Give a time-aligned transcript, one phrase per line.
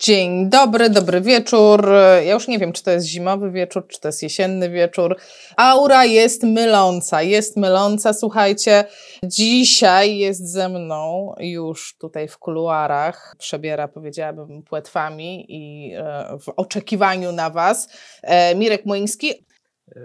[0.00, 1.88] Dzień dobry, dobry wieczór.
[2.26, 5.16] Ja już nie wiem, czy to jest zimowy wieczór, czy to jest jesienny wieczór.
[5.56, 8.12] Aura jest myląca, jest myląca.
[8.12, 8.84] Słuchajcie,
[9.22, 17.32] dzisiaj jest ze mną już tutaj w kuluarach, przebiera, powiedziałabym, płetwami i e, w oczekiwaniu
[17.32, 17.88] na Was,
[18.22, 19.46] e, Mirek Młyński.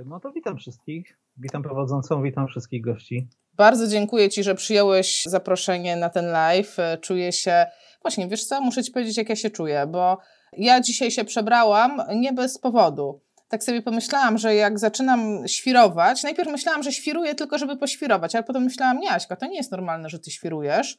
[0.05, 1.17] No to witam wszystkich.
[1.37, 3.27] Witam prowadzącą, witam wszystkich gości.
[3.53, 6.77] Bardzo dziękuję Ci, że przyjąłeś zaproszenie na ten live.
[7.01, 7.65] Czuję się
[8.03, 10.17] Właśnie, wiesz co, muszę Ci powiedzieć, jak ja się czuję, bo
[10.57, 13.21] ja dzisiaj się przebrałam nie bez powodu.
[13.47, 18.43] Tak sobie pomyślałam, że jak zaczynam świrować, najpierw myślałam, że świruję tylko, żeby poświrować, ale
[18.43, 20.97] potem myślałam, nie Aśka, to nie jest normalne, że Ty świrujesz,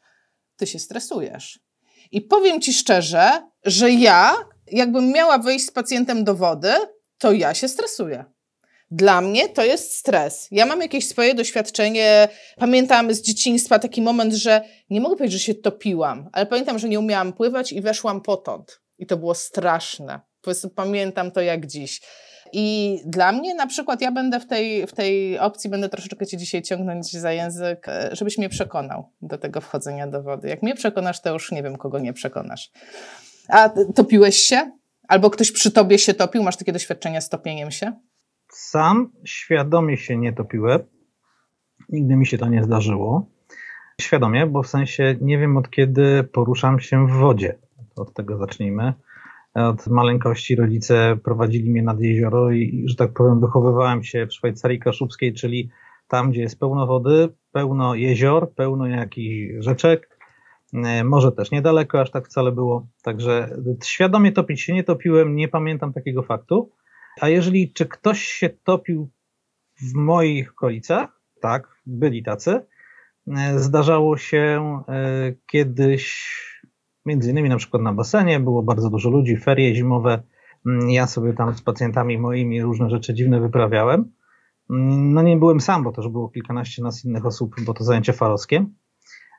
[0.56, 1.60] Ty się stresujesz.
[2.12, 3.30] I powiem Ci szczerze,
[3.64, 4.34] że ja,
[4.66, 6.72] jakbym miała wyjść z pacjentem do wody,
[7.18, 8.24] to ja się stresuję.
[8.94, 10.48] Dla mnie to jest stres.
[10.50, 12.28] Ja mam jakieś swoje doświadczenie.
[12.56, 16.88] Pamiętam z dzieciństwa taki moment, że nie mogę powiedzieć, że się topiłam, ale pamiętam, że
[16.88, 18.80] nie umiałam pływać i weszłam potąd.
[18.98, 20.20] I to było straszne.
[20.40, 22.00] Po prostu pamiętam to jak dziś.
[22.52, 26.36] I dla mnie na przykład ja będę w tej, w tej opcji, będę troszeczkę Cię
[26.36, 30.48] dzisiaj ciągnąć za język, e, żebyś mnie przekonał do tego wchodzenia do wody.
[30.48, 32.70] Jak mnie przekonasz, to już nie wiem, kogo nie przekonasz.
[33.48, 34.70] A topiłeś się?
[35.08, 36.42] Albo ktoś przy Tobie się topił?
[36.42, 37.92] Masz takie doświadczenia z topieniem się?
[38.54, 40.80] Sam świadomie się nie topiłem.
[41.88, 43.26] Nigdy mi się to nie zdarzyło.
[44.00, 47.58] Świadomie, bo w sensie nie wiem od kiedy poruszam się w wodzie.
[47.96, 48.92] Od tego zacznijmy.
[49.54, 54.78] Od maleńkości rodzice prowadzili mnie nad jezioro i, że tak powiem, wychowywałem się w Szwajcarii
[54.78, 55.70] Kaszubskiej, czyli
[56.08, 60.18] tam, gdzie jest pełno wody, pełno jezior, pełno jakichś rzeczek.
[60.74, 62.86] E, może też niedaleko, aż tak wcale było.
[63.02, 66.70] Także świadomie topić się nie topiłem, nie pamiętam takiego faktu.
[67.20, 69.10] A jeżeli, czy ktoś się topił
[69.76, 71.20] w moich okolicach?
[71.40, 72.66] Tak, byli tacy.
[73.28, 76.24] E, zdarzało się e, kiedyś,
[77.06, 80.22] między innymi na przykład na basenie, było bardzo dużo ludzi, ferie zimowe.
[80.66, 84.12] Mm, ja sobie tam z pacjentami moimi różne rzeczy dziwne wyprawiałem.
[84.70, 88.12] Mm, no nie byłem sam, bo też było kilkanaście nas innych osób, bo to zajęcie
[88.12, 88.66] farowskie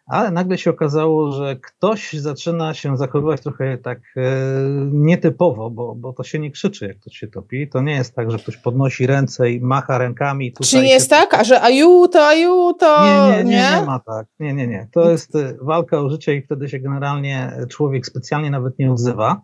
[0.05, 4.21] ale nagle się okazało, że ktoś zaczyna się zachowywać trochę tak e,
[4.91, 7.69] nietypowo, bo, bo to się nie krzyczy, jak ktoś się topi.
[7.69, 10.53] To nie jest tak, że ktoś podnosi ręce i macha rękami.
[10.63, 11.33] Czy nie jest tak?
[11.33, 13.05] A że ajuto, ajuto?
[13.05, 14.27] Nie, nie, nie, nie, nie ma tak.
[14.39, 14.87] Nie, nie, nie.
[14.91, 19.41] To jest e, walka o życie i wtedy się generalnie człowiek specjalnie nawet nie odzywa.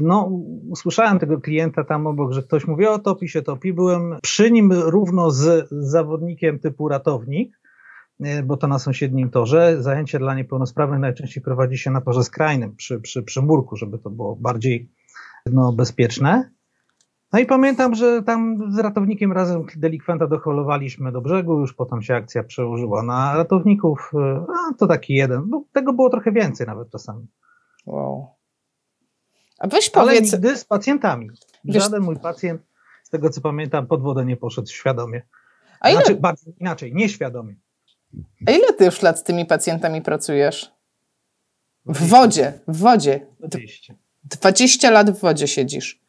[0.00, 0.30] No,
[0.70, 3.72] usłyszałem tego klienta tam obok, że ktoś mówi, o topi się, topi.
[3.72, 7.60] Byłem przy nim równo z zawodnikiem typu ratownik,
[8.44, 9.82] bo to na sąsiednim torze.
[9.82, 14.10] Zajęcie dla niepełnosprawnych najczęściej prowadzi się na torze skrajnym, przy, przy, przy murku, żeby to
[14.10, 14.90] było bardziej
[15.46, 16.50] no, bezpieczne.
[17.32, 22.14] No i pamiętam, że tam z ratownikiem razem delikwenta doholowaliśmy do brzegu, już potem się
[22.14, 24.12] akcja przełożyła na ratowników.
[24.48, 25.42] A to taki jeden.
[25.48, 27.26] No, tego było trochę więcej nawet czasami.
[27.86, 28.26] Wow.
[29.58, 30.08] A weź powiedz...
[30.08, 31.30] Ale nigdy z pacjentami.
[31.64, 32.62] Żaden mój pacjent,
[33.02, 35.22] z tego co pamiętam, pod wodę nie poszedł świadomie.
[35.80, 35.98] A ile...
[35.98, 37.56] Znaczy, bardziej inaczej, nieświadomie.
[38.46, 40.72] A ile ty już lat z tymi pacjentami pracujesz?
[41.86, 43.26] W wodzie, w wodzie.
[43.40, 43.94] 20.
[44.24, 46.00] 20 lat w wodzie siedzisz.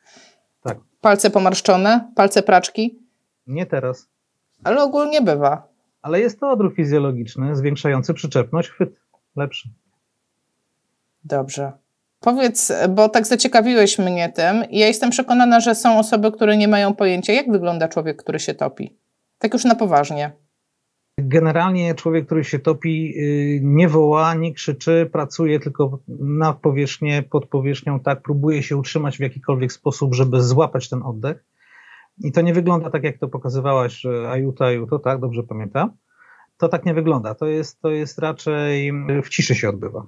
[0.64, 0.78] Tak.
[1.02, 3.00] Palce pomarszczone, palce praczki?
[3.48, 4.08] Nie teraz.
[4.64, 5.68] Ale ogólnie bywa.
[6.02, 9.02] Ale jest to odruch fizjologiczny zwiększający przyczepność, chwyt
[9.36, 9.70] lepszy.
[11.24, 11.72] Dobrze.
[12.20, 14.64] Powiedz, bo tak zaciekawiłeś mnie tym.
[14.72, 18.54] Ja jestem przekonana, że są osoby, które nie mają pojęcia, jak wygląda człowiek, który się
[18.54, 18.98] topi.
[19.40, 20.32] Tak już na poważnie.
[21.18, 27.46] Generalnie człowiek, który się topi, y, nie woła, nie krzyczy, pracuje tylko na powierzchnię, pod
[27.46, 31.44] powierzchnią, tak, próbuje się utrzymać w jakikolwiek sposób, żeby złapać ten oddech.
[32.24, 35.92] I to nie wygląda tak, jak to pokazywałaś, że ajuto, tak, dobrze pamiętam.
[36.58, 37.36] To tak nie wygląda.
[37.36, 38.92] To jest, to jest raczej
[39.24, 40.08] w ciszy się odbywa.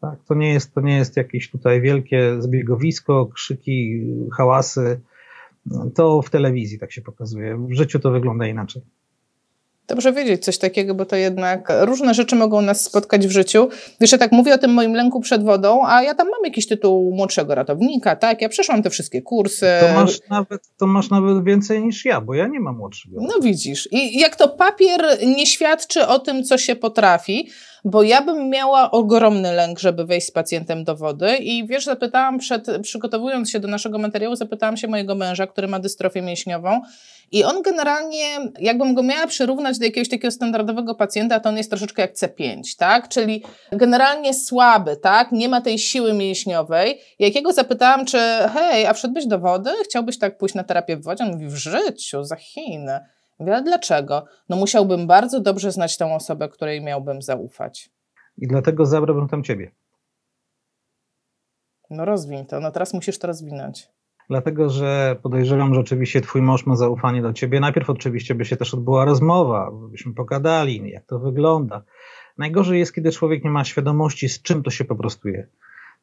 [0.00, 5.00] Tak, to nie jest, to nie jest jakieś tutaj wielkie zbiegowisko, krzyki, hałasy.
[5.94, 7.56] To w telewizji tak się pokazuje.
[7.56, 8.82] W życiu to wygląda inaczej.
[9.92, 13.68] Dobrze wiedzieć coś takiego, bo to jednak różne rzeczy mogą nas spotkać w życiu.
[14.00, 16.66] Wiesz, ja tak mówię o tym moim lęku przed wodą, a ja tam mam jakiś
[16.66, 18.42] tytuł młodszego ratownika, tak?
[18.42, 19.66] Ja przeszłam te wszystkie kursy.
[19.80, 23.16] To masz nawet, to masz nawet więcej niż ja, bo ja nie mam młodszego.
[23.20, 23.88] No widzisz.
[23.92, 27.48] I jak to papier nie świadczy o tym, co się potrafi,
[27.84, 32.38] bo ja bym miała ogromny lęk, żeby wejść z pacjentem do wody i wiesz, zapytałam
[32.38, 36.80] przed, przygotowując się do naszego materiału, zapytałam się mojego męża, który ma dystrofię mięśniową
[37.32, 38.24] i on generalnie,
[38.58, 42.60] jakbym go miała przyrównać do jakiegoś takiego standardowego pacjenta, to on jest troszeczkę jak C5,
[42.78, 43.08] tak?
[43.08, 43.42] Czyli
[43.72, 45.32] generalnie słaby, tak?
[45.32, 47.00] Nie ma tej siły mięśniowej.
[47.18, 48.18] Jakiego zapytałam, czy
[48.54, 49.70] hej, a wszedłbyś do wody?
[49.84, 51.24] Chciałbyś tak pójść na terapię w wodzie?
[51.24, 53.00] On mówi, w życiu, za Chiny.
[53.38, 54.24] Mówię, ale dlaczego?
[54.48, 57.90] No musiałbym bardzo dobrze znać tę osobę, której miałbym zaufać.
[58.38, 59.70] I dlatego zabrałbym tam ciebie.
[61.90, 63.88] No rozwiń to, no teraz musisz to rozwinąć.
[64.30, 67.60] Dlatego, że podejrzewam, że oczywiście twój mąż ma zaufanie do ciebie.
[67.60, 71.82] Najpierw oczywiście by się też odbyła rozmowa, byśmy pogadali, jak to wygląda.
[72.38, 75.46] Najgorzej jest, kiedy człowiek nie ma świadomości, z czym to się po prostu je.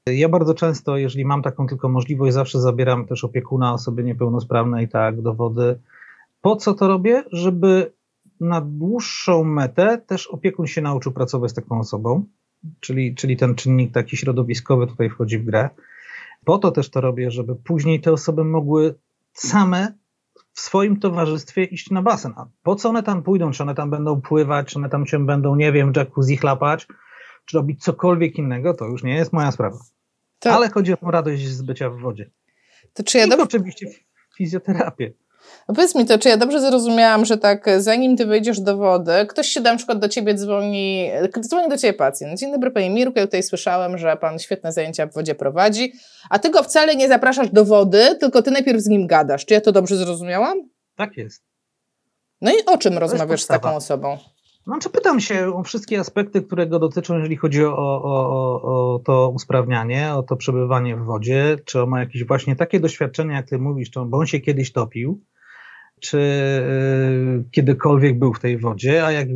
[0.05, 5.21] Ja bardzo często, jeżeli mam taką tylko możliwość, zawsze zabieram też opiekuna osoby niepełnosprawnej, tak,
[5.21, 5.79] do wody.
[6.41, 7.23] Po co to robię?
[7.31, 7.93] Żeby
[8.39, 12.25] na dłuższą metę też opiekun się nauczył pracować z taką osobą,
[12.79, 15.69] czyli, czyli ten czynnik taki środowiskowy tutaj wchodzi w grę.
[16.45, 18.95] Po to też to robię, żeby później te osoby mogły
[19.33, 19.93] same
[20.53, 22.33] w swoim towarzystwie iść na basen.
[22.35, 23.51] A po co one tam pójdą?
[23.51, 26.87] Czy one tam będą pływać, czy one tam się będą, nie wiem, jacuzzi chlapać,
[27.45, 29.77] czy robić cokolwiek innego, to już nie jest moja sprawa.
[30.39, 30.51] To...
[30.51, 32.29] Ale chodzi o tą radość z bycia w wodzie.
[32.93, 33.43] To czy ja I dobrze...
[33.43, 33.87] oczywiście
[34.37, 35.13] fizjoterapię.
[35.67, 39.47] Powiedz mi to, czy ja dobrze zrozumiałam, że tak zanim ty wejdziesz do wody, ktoś
[39.47, 41.09] się na przykład do ciebie dzwoni,
[41.39, 42.39] dzwoni do ciebie pacjent.
[42.39, 45.93] Dzień dobry panie Mirku, ja tutaj słyszałem, że pan świetne zajęcia w wodzie prowadzi,
[46.29, 49.45] a ty go wcale nie zapraszasz do wody, tylko ty najpierw z nim gadasz.
[49.45, 50.57] Czy ja to dobrze zrozumiałam?
[50.95, 51.43] Tak jest.
[52.41, 54.17] No i o czym to rozmawiasz z taką osobą?
[54.67, 58.61] Znaczy pytam się o wszystkie aspekty, które go dotyczą, jeżeli chodzi o, o, o,
[58.93, 63.35] o to usprawnianie, o to przebywanie w wodzie, czy on ma jakieś właśnie takie doświadczenia,
[63.35, 65.21] jak ty mówisz, czy on, bo on się kiedyś topił,
[65.99, 69.27] czy y, kiedykolwiek był w tej wodzie, a jak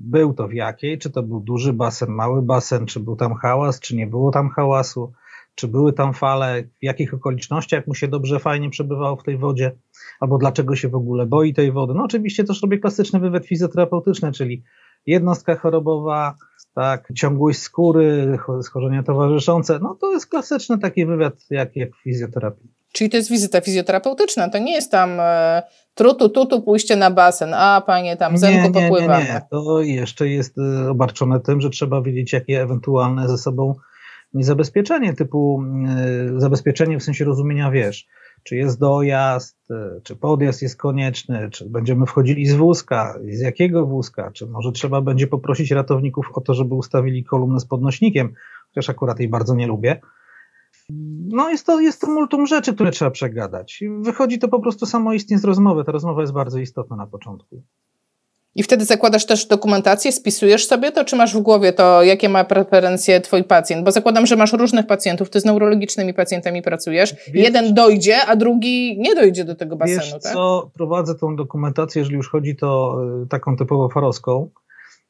[0.00, 3.80] był, to w jakiej, czy to był duży basen, mały basen, czy był tam hałas,
[3.80, 5.12] czy nie było tam hałasu,
[5.54, 9.72] czy były tam fale, w jakich okolicznościach mu się dobrze, fajnie przebywało w tej wodzie,
[10.20, 11.94] albo dlaczego się w ogóle boi tej wody.
[11.96, 14.62] No oczywiście też robię klasyczny wywiad fizjoterapeutyczny, czyli
[15.06, 16.34] jednostka chorobowa,
[16.74, 22.70] tak, ciągłość skóry, schorzenia towarzyszące, no to jest klasyczny taki wywiad jak, jak w fizjoterapii.
[22.92, 25.62] Czyli to jest wizyta fizjoterapeutyczna, to nie jest tam e,
[25.94, 29.24] trutu, tutu, pójście na basen, a panie tam zenku nie, popływamy.
[29.24, 33.74] Nie, nie, to jeszcze jest e, obarczone tym, że trzeba wiedzieć, jakie ewentualne ze sobą
[34.34, 35.64] zabezpieczenie typu
[36.36, 38.06] e, zabezpieczenie w sensie rozumienia, wiesz,
[38.42, 43.86] czy jest dojazd, e, czy podjazd jest konieczny, czy będziemy wchodzili z wózka, z jakiego
[43.86, 48.34] wózka, czy może trzeba będzie poprosić ratowników o to, żeby ustawili kolumnę z podnośnikiem,
[48.68, 50.00] chociaż akurat jej bardzo nie lubię.
[51.28, 53.80] No jest to, jest to multum rzeczy, które trzeba przegadać.
[54.00, 55.84] Wychodzi to po prostu samoistnie z rozmowy.
[55.84, 57.62] Ta rozmowa jest bardzo istotna na początku.
[58.56, 62.44] I wtedy zakładasz też dokumentację, spisujesz sobie to, czy masz w głowie to, jakie ma
[62.44, 63.84] preferencje twój pacjent?
[63.84, 67.14] Bo zakładam, że masz różnych pacjentów, ty z neurologicznymi pacjentami pracujesz.
[67.14, 70.32] Wiesz, Jeden dojdzie, a drugi nie dojdzie do tego basenu, wiesz, tak?
[70.32, 74.50] co, prowadzę tą dokumentację, jeżeli już chodzi to y, taką typowo faroską,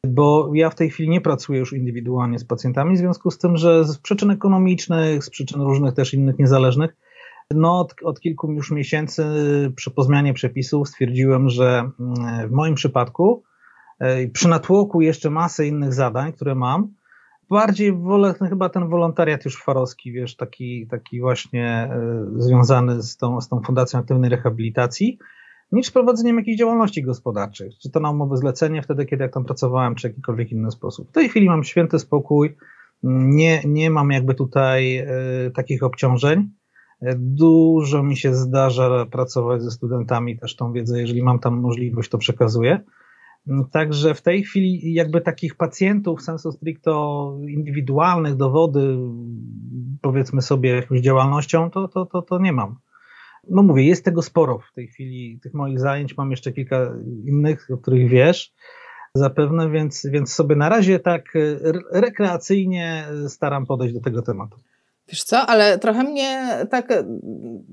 [0.06, 3.56] bo ja w tej chwili nie pracuję już indywidualnie z pacjentami, w związku z tym,
[3.56, 6.96] że z przyczyn ekonomicznych, z przyczyn różnych też innych niezależnych,
[7.50, 9.24] no, od, od, kilku już miesięcy
[9.76, 13.42] przy pozmianie przepisów stwierdziłem, że mm, w moim przypadku,
[13.98, 16.94] e, przy natłoku jeszcze masy innych zadań, które mam,
[17.50, 23.40] bardziej wolę chyba ten wolontariat już farowski, wiesz, taki, taki właśnie e, związany z tą,
[23.40, 25.18] z tą Fundacją Aktywnej Rehabilitacji,
[25.74, 27.70] niż prowadzeniem jakiejś działalności gospodarczej.
[27.82, 31.08] Czy to na umowę zlecenie wtedy, kiedy jak tam pracowałem, czy jakikolwiek inny sposób.
[31.08, 32.56] W tej chwili mam święty spokój,
[33.02, 34.98] nie, nie mam jakby tutaj
[35.46, 36.50] y, takich obciążeń.
[37.16, 42.18] Dużo mi się zdarza pracować ze studentami, też tą wiedzę, jeżeli mam tam możliwość, to
[42.18, 42.80] przekazuję.
[43.70, 48.98] Także w tej chwili jakby takich pacjentów sensu stricto indywidualnych dowody,
[50.02, 52.76] powiedzmy sobie jakąś działalnością, to, to, to, to nie mam.
[53.50, 57.68] No mówię, jest tego sporo w tej chwili, tych moich zajęć, mam jeszcze kilka innych,
[57.74, 58.52] o których wiesz
[59.14, 61.24] zapewne, więc, więc sobie na razie tak
[61.92, 64.58] rekreacyjnie staram podejść do tego tematu.
[65.08, 67.04] Wiesz co, ale trochę mnie tak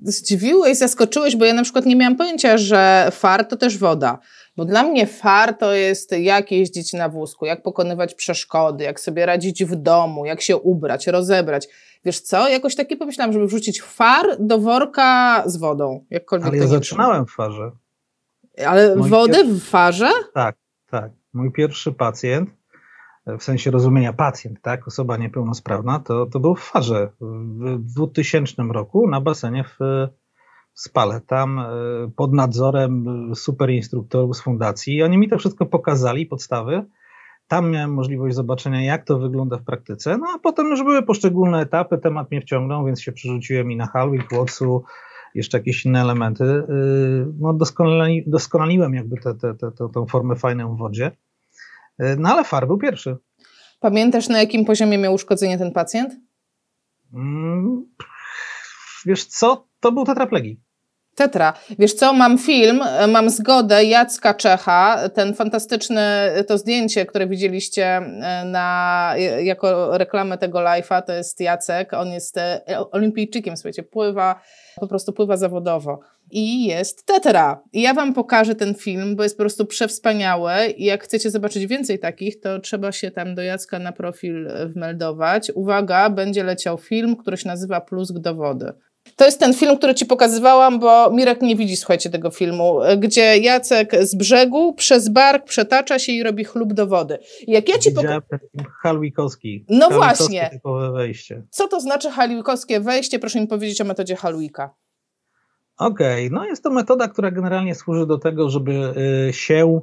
[0.04, 4.20] zdziwiłeś, zaskoczyłeś, bo ja na przykład nie miałam pojęcia, że far to też woda.
[4.58, 9.26] Bo dla mnie far to jest jak jeździć na wózku, jak pokonywać przeszkody, jak sobie
[9.26, 11.68] radzić w domu, jak się ubrać, rozebrać.
[12.06, 16.06] Wiesz co, jakoś takie pomyślałam, żeby wrzucić far do worka z wodą.
[16.10, 17.72] Jakkolwiek Ale ja zaczynałem w farze.
[18.66, 19.54] Ale Mój wodę pierwszy...
[19.54, 20.10] w farze?
[20.34, 20.56] Tak,
[20.90, 21.12] tak.
[21.34, 22.50] Mój pierwszy pacjent
[23.26, 29.10] w sensie rozumienia pacjent, tak, osoba niepełnosprawna, to, to był w farze w 2000 roku
[29.10, 29.78] na basenie w,
[30.74, 31.66] w Spale, tam e,
[32.16, 33.06] pod nadzorem
[33.36, 36.86] super instruktorów z fundacji i oni mi to wszystko pokazali, podstawy.
[37.52, 41.60] Tam miałem możliwość zobaczenia, jak to wygląda w praktyce, no a potem już były poszczególne
[41.60, 44.84] etapy, temat mnie wciągnął, więc się przerzuciłem i na Halwick, Watsu,
[45.36, 46.44] jeszcze jakieś inne elementy.
[46.44, 46.66] E,
[47.40, 51.12] no doskonali, doskonaliłem jakby tę te, te, te, formę fajną w wodzie.
[51.98, 53.18] E, no ale far był pierwszy.
[53.80, 56.14] Pamiętasz, na jakim poziomie miał uszkodzenie ten pacjent?
[57.14, 57.86] Mm,
[59.06, 59.68] wiesz co?
[59.80, 60.60] To był tetraplegik.
[61.16, 61.54] Tetra.
[61.80, 66.02] Wiesz co, mam film, mam zgodę Jacka Czecha, ten fantastyczny,
[66.48, 69.14] to zdjęcie, które widzieliście e, na,
[69.44, 74.42] jako reklamę tego live'a, to jest Jacek, on jest e, olimpijczykiem, słuchajcie, pływa,
[74.80, 76.00] po prostu pływa zawodowo.
[76.32, 77.64] I jest Tetra.
[77.74, 81.68] I ja wam pokażę ten film, bo jest po prostu przewspaniały i jak chcecie zobaczyć
[81.68, 85.52] więcej takich, to trzeba się tam do Jacka na profil wmeldować.
[85.56, 88.74] Uwaga, będzie leciał film, który się nazywa Plusk do wody.
[89.16, 93.38] To jest ten film, który ci pokazywałam, bo Mirek nie widzi, słuchajcie, tego filmu, gdzie
[93.38, 97.20] Jacek z brzegu przez bark przetacza się i robi chlub do wody.
[97.48, 98.22] Jak ja ci pokażę...
[98.82, 99.66] Halwikowski.
[99.70, 100.50] No właśnie.
[100.54, 101.44] Typowe wejście.
[101.50, 103.20] Co to znaczy halwikowskie wejście?
[103.20, 104.74] Proszę mi powiedzieć o metodzie Halwika.
[105.78, 106.40] Okej, okay.
[106.40, 108.94] no jest to metoda, która generalnie służy do tego, żeby
[109.30, 109.82] y, się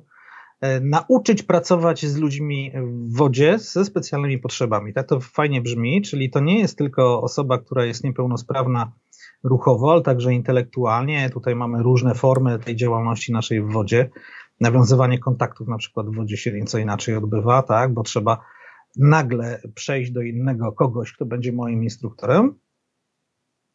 [0.81, 4.93] nauczyć pracować z ludźmi w wodzie ze specjalnymi potrzebami.
[4.93, 8.93] Tak to fajnie brzmi, czyli to nie jest tylko osoba, która jest niepełnosprawna
[9.45, 11.31] ruchowo, ale także intelektualnie.
[11.31, 14.11] Tutaj mamy różne formy tej działalności naszej w wodzie.
[14.61, 18.41] Nawiązywanie kontaktów na przykład w wodzie się nieco inaczej odbywa, tak, bo trzeba
[18.97, 22.55] nagle przejść do innego kogoś, kto będzie moim instruktorem.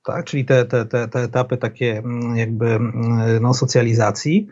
[0.05, 2.93] Tak, czyli te, te, te, te etapy takie mm, jakby mm,
[3.41, 4.47] no, socjalizacji.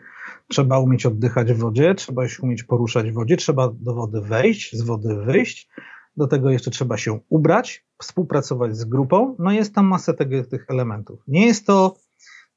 [0.52, 4.76] Trzeba umieć oddychać w wodzie, trzeba się umieć poruszać w wodzie, trzeba do wody wejść,
[4.76, 5.68] z wody wyjść.
[6.16, 10.66] Do tego jeszcze trzeba się ubrać, współpracować z grupą, no jest tam masę tego, tych
[10.68, 11.20] elementów.
[11.28, 11.96] Nie jest to,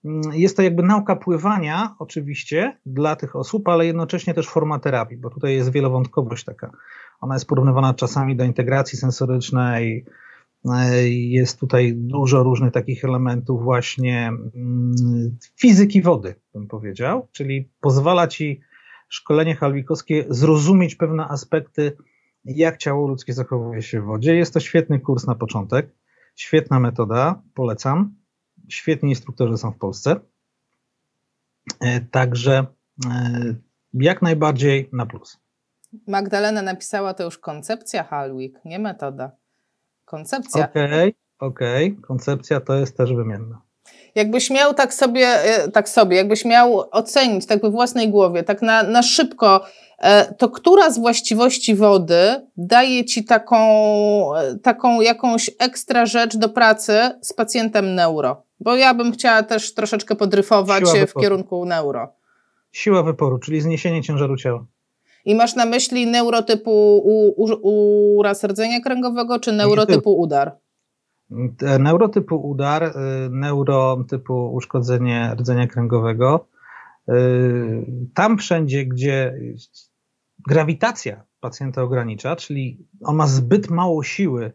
[0.05, 5.17] mm, jest to jakby nauka pływania, oczywiście, dla tych osób, ale jednocześnie też forma terapii,
[5.17, 6.71] bo tutaj jest wielowątkowość taka.
[7.21, 10.05] Ona jest porównywana czasami do integracji sensorycznej,
[11.10, 18.62] jest tutaj dużo różnych takich elementów właśnie mm, fizyki wody, bym powiedział, czyli pozwala ci
[19.10, 21.98] szkolenie halwikowskie zrozumieć pewne aspekty
[22.45, 24.36] jak ciało ludzkie zachowuje się w wodzie.
[24.36, 25.89] Jest to świetny kurs na początek,
[26.36, 28.15] świetna metoda, polecam.
[28.69, 30.19] Świetni instruktorzy są w Polsce.
[31.79, 32.65] E, także
[33.05, 33.55] e,
[33.93, 35.38] jak najbardziej na plus.
[36.07, 39.31] Magdalena napisała to już koncepcja Halwick, nie metoda.
[40.05, 40.69] Koncepcja.
[40.69, 41.91] Okej, okay, okej.
[41.91, 42.01] Okay.
[42.01, 43.62] Koncepcja to jest też wymienna.
[44.15, 48.62] Jakbyś miał tak sobie, e, tak sobie, jakbyś miał ocenić tak we własnej głowie, tak
[48.62, 49.65] na, na szybko,
[49.97, 53.57] E, to która z właściwości wody daje ci taką,
[54.35, 58.43] e, taką jakąś ekstra rzecz do pracy z pacjentem neuro?
[58.59, 62.13] Bo ja bym chciała też troszeczkę podryfować w kierunku neuro.
[62.71, 64.65] Siła wyporu, czyli zniesienie ciężaru ciała.
[65.25, 70.58] I masz na myśli neurotypu u, u, uraz rdzenia kręgowego, czy neurotypu udar?
[71.79, 72.94] Neurotypu udar,
[73.29, 76.48] neurotypu uszkodzenie rdzenia kręgowego,
[77.10, 77.13] y,
[78.13, 79.39] tam wszędzie, gdzie
[80.48, 84.53] grawitacja pacjenta ogranicza, czyli on ma zbyt mało siły,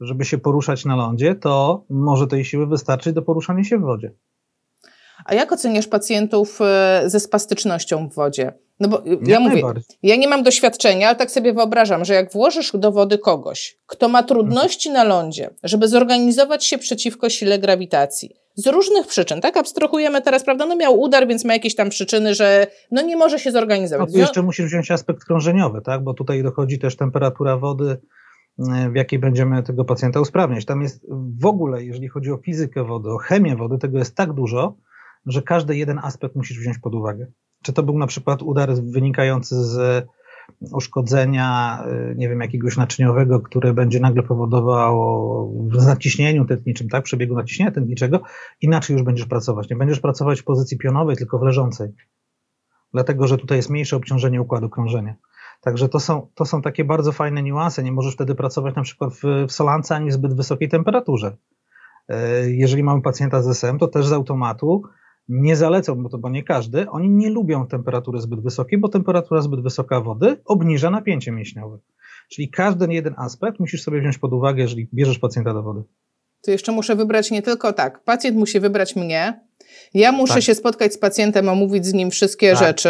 [0.00, 4.12] żeby się poruszać na lądzie, to może tej siły wystarczyć do poruszania się w wodzie.
[5.24, 8.52] A jak oceniasz pacjentów e, ze spastycznością w wodzie?
[8.80, 9.62] No bo ja mówię,
[10.02, 14.08] ja nie mam doświadczenia, ale tak sobie wyobrażam, że jak włożysz do wody kogoś, kto
[14.08, 19.56] ma trudności na lądzie, żeby zorganizować się przeciwko sile grawitacji, z różnych przyczyn, tak?
[19.56, 20.66] Abstrahujemy teraz, prawda?
[20.66, 24.12] No miał udar, więc ma jakieś tam przyczyny, że no nie może się zorganizować.
[24.12, 26.04] No, jeszcze musisz wziąć aspekt krążeniowy, tak?
[26.04, 27.96] Bo tutaj dochodzi też temperatura wody,
[28.58, 30.64] e, w jakiej będziemy tego pacjenta usprawniać.
[30.64, 31.06] Tam jest
[31.40, 34.74] w ogóle, jeżeli chodzi o fizykę wody, o chemię wody, tego jest tak dużo,
[35.26, 37.26] że każdy jeden aspekt musisz wziąć pod uwagę.
[37.62, 40.06] Czy to był na przykład udar wynikający z
[40.72, 41.78] uszkodzenia,
[42.10, 47.70] y, nie wiem, jakiegoś naczyniowego, które będzie nagle powodowało w naciśnieniu tętniczym, tak, przebiegu naciśnienia
[47.70, 48.20] tętniczego,
[48.60, 49.70] inaczej już będziesz pracować.
[49.70, 51.88] Nie będziesz pracować w pozycji pionowej, tylko w leżącej.
[52.92, 55.14] Dlatego, że tutaj jest mniejsze obciążenie układu krążenia.
[55.60, 57.82] Także to są, to są takie bardzo fajne niuanse.
[57.82, 61.36] Nie możesz wtedy pracować na przykład w, w solance ani w zbyt wysokiej temperaturze.
[62.10, 62.14] Y,
[62.52, 64.82] jeżeli mamy pacjenta z SM, to też z automatu
[65.28, 69.40] nie zalecą, bo to bo nie każdy, oni nie lubią temperatury zbyt wysokiej, bo temperatura
[69.40, 71.78] zbyt wysoka wody obniża napięcie mięśniowe.
[72.28, 75.82] Czyli każdy jeden aspekt musisz sobie wziąć pod uwagę, jeżeli bierzesz pacjenta do wody.
[76.42, 79.40] To jeszcze muszę wybrać nie tylko tak, pacjent musi wybrać mnie,
[79.94, 80.42] ja muszę tak.
[80.42, 82.58] się spotkać z pacjentem, omówić z nim wszystkie tak.
[82.58, 82.88] rzeczy.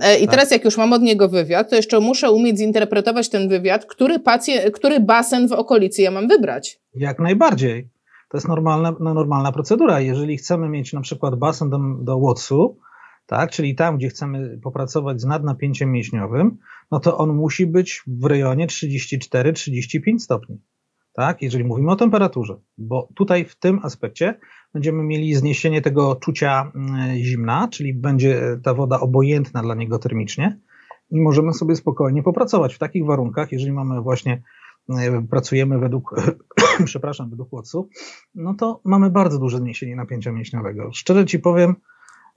[0.00, 0.30] E, I tak.
[0.30, 4.18] teraz, jak już mam od niego wywiad, to jeszcze muszę umieć zinterpretować ten wywiad, który,
[4.18, 6.80] pacjent, który basen w okolicy ja mam wybrać.
[6.94, 7.88] Jak najbardziej.
[8.34, 10.00] To jest normalna, no, normalna procedura.
[10.00, 12.78] Jeżeli chcemy mieć na przykład basen do, do Watsu,
[13.26, 16.58] tak, czyli tam, gdzie chcemy popracować z nadnapięciem mięśniowym,
[16.90, 20.60] no to on musi być w rejonie 34-35 stopni.
[21.12, 24.38] Tak, jeżeli mówimy o temperaturze, bo tutaj w tym aspekcie
[24.72, 30.60] będziemy mieli zniesienie tego czucia mm, zimna, czyli będzie ta woda obojętna dla niego termicznie
[31.10, 34.42] i możemy sobie spokojnie popracować w takich warunkach, jeżeli mamy właśnie
[35.30, 36.14] pracujemy według,
[36.84, 37.88] przepraszam, według Watsu,
[38.34, 40.90] no to mamy bardzo duże zniesienie napięcia mięśniowego.
[40.92, 41.74] Szczerze Ci powiem,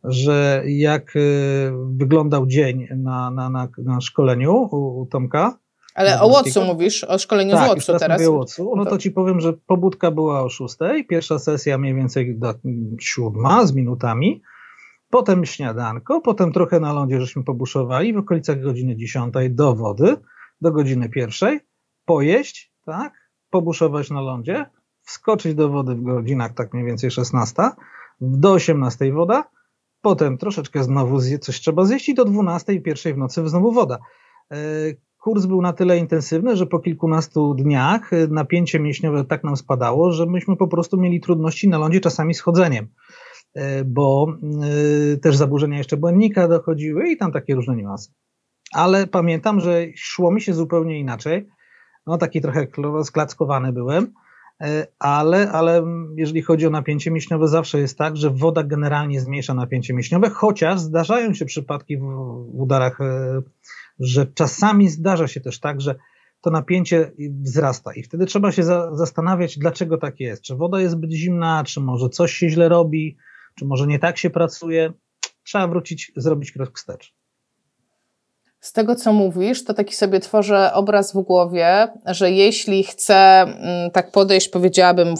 [0.03, 1.13] że jak
[1.89, 5.57] wyglądał dzień na, na, na, na szkoleniu u, u Tomka,
[5.97, 8.01] ale o Watsu mówisz, o szkoleniu tak, z Watsu teraz.
[8.01, 8.27] teraz.
[8.27, 8.73] o Watsu.
[8.75, 10.77] No to ci powiem, że pobudka była o 6,
[11.09, 12.53] pierwsza sesja mniej więcej do
[12.99, 14.41] 7 z minutami,
[15.09, 20.17] potem śniadanko, potem trochę na lądzie żeśmy pobuszowali w okolicach godziny 10 do wody,
[20.61, 21.59] do godziny pierwszej,
[22.07, 23.13] pojeść, tak,
[23.49, 24.65] pobuszować na lądzie,
[25.01, 27.63] wskoczyć do wody w godzinach tak mniej więcej 16,
[28.21, 29.49] do 18 woda,
[30.01, 33.97] potem troszeczkę znowu coś trzeba zjeść i do 12 pierwszej w nocy znowu woda.
[34.51, 34.57] E,
[35.27, 40.11] kurs był na tyle intensywny, że po kilkunastu dniach y, napięcie mięśniowe tak nam spadało,
[40.11, 42.87] że myśmy po prostu mieli trudności na lądzie czasami z chodzeniem,
[43.57, 44.27] y, bo
[45.21, 48.11] też zaburzenia jeszcze błędnika dochodziły i tam takie różne niuanse.
[48.73, 51.47] Ale pamiętam, że szło mi się zupełnie inaczej.
[52.07, 52.67] No taki trochę
[53.03, 54.13] sklackowany byłem,
[54.99, 55.83] ale, ale
[56.15, 60.79] jeżeli chodzi o napięcie mięśniowe, zawsze jest tak, że woda generalnie zmniejsza napięcie mięśniowe, chociaż
[60.79, 62.99] zdarzają się przypadki w, w udarach
[63.99, 65.95] że czasami zdarza się też tak, że
[66.41, 67.11] to napięcie
[67.41, 70.41] wzrasta i wtedy trzeba się za, zastanawiać, dlaczego tak jest.
[70.41, 73.17] Czy woda jest zbyt zimna, czy może coś się źle robi,
[73.55, 74.93] czy może nie tak się pracuje.
[75.43, 77.16] Trzeba wrócić, zrobić krok wstecz.
[78.59, 83.91] Z tego, co mówisz, to taki sobie tworzę obraz w głowie, że jeśli chcę mm,
[83.91, 85.15] tak podejść, powiedziałabym,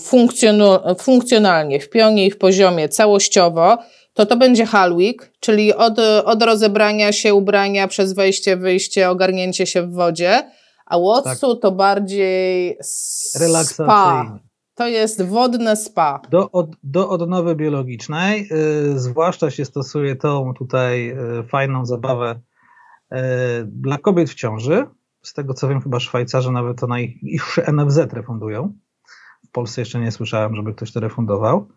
[1.00, 3.78] funkcjonalnie, w pionie i w poziomie, całościowo,
[4.14, 9.82] to to będzie Halwik, czyli od, od rozebrania się ubrania przez wejście, wyjście, ogarnięcie się
[9.82, 10.52] w wodzie,
[10.86, 11.62] a Watsu tak.
[11.62, 14.40] to bardziej spa.
[14.76, 16.22] To jest wodne spa.
[16.30, 22.40] Do, od, do odnowy biologicznej, yy, zwłaszcza się stosuje tą tutaj yy, fajną zabawę
[23.66, 24.86] dla kobiet w ciąży.
[25.22, 28.74] Z tego co wiem, chyba Szwajcarzy nawet to na ich, ich NFZ refundują.
[29.48, 31.68] W Polsce jeszcze nie słyszałem, żeby ktoś to refundował.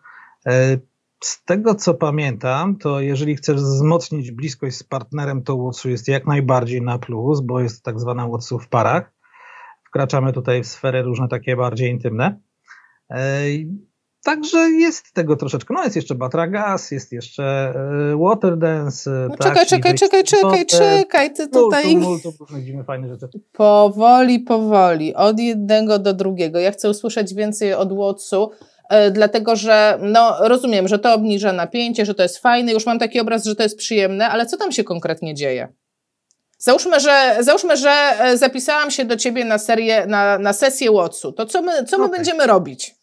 [0.48, 0.80] Y,
[1.20, 6.26] z tego co pamiętam, to jeżeli chcesz wzmocnić bliskość z partnerem, to Watsu jest jak
[6.26, 9.12] najbardziej na plus, bo jest tak zwana Watsu w parach.
[9.84, 12.40] Wkraczamy tutaj w sfery różne takie bardziej intymne.
[14.24, 15.74] Także jest tego troszeczkę.
[15.74, 19.10] No jest jeszcze Batragas, jest jeszcze e, Water Dance.
[19.28, 21.96] No czekaj, czekaj, czekaj, czekaj, czekaj, ty tutaj...
[21.96, 23.28] Multum, multum fajne rzeczy.
[23.52, 26.58] Powoli, powoli, od jednego do drugiego.
[26.58, 28.50] Ja chcę usłyszeć więcej od Watsu.
[28.88, 32.98] E, dlatego że no, rozumiem, że to obniża napięcie, że to jest fajne, już mam
[32.98, 35.68] taki obraz, że to jest przyjemne, ale co tam się konkretnie dzieje?
[36.58, 41.32] Załóżmy, że, załóżmy, że e, zapisałam się do ciebie na serię, na, na sesję Watsu.
[41.32, 42.16] To co my, co my okay.
[42.16, 42.99] będziemy robić?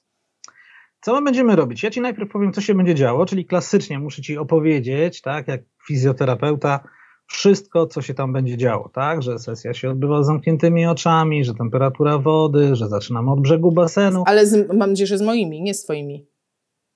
[1.02, 1.84] Co my będziemy robić?
[1.84, 5.62] Ja ci najpierw powiem, co się będzie działo, czyli klasycznie muszę ci opowiedzieć, tak, jak
[5.88, 6.80] fizjoterapeuta,
[7.28, 9.22] wszystko, co się tam będzie działo, tak?
[9.22, 14.24] Że sesja się odbywa z zamkniętymi oczami, że temperatura wody, że zaczynamy od brzegu basenu.
[14.26, 16.28] Ale z, mam nadzieję, że z moimi, nie z twoimi.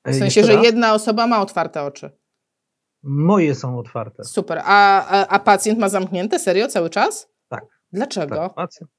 [0.06, 2.10] W sensie, że jedna osoba ma otwarte oczy.
[3.04, 4.24] Moje są otwarte.
[4.24, 4.62] Super.
[4.66, 6.40] A, a, a pacjent ma zamknięte?
[6.40, 6.68] Serio?
[6.68, 7.30] Cały czas?
[7.48, 7.66] Tak.
[7.92, 8.36] Dlaczego?
[8.36, 8.92] Tak, pacjent.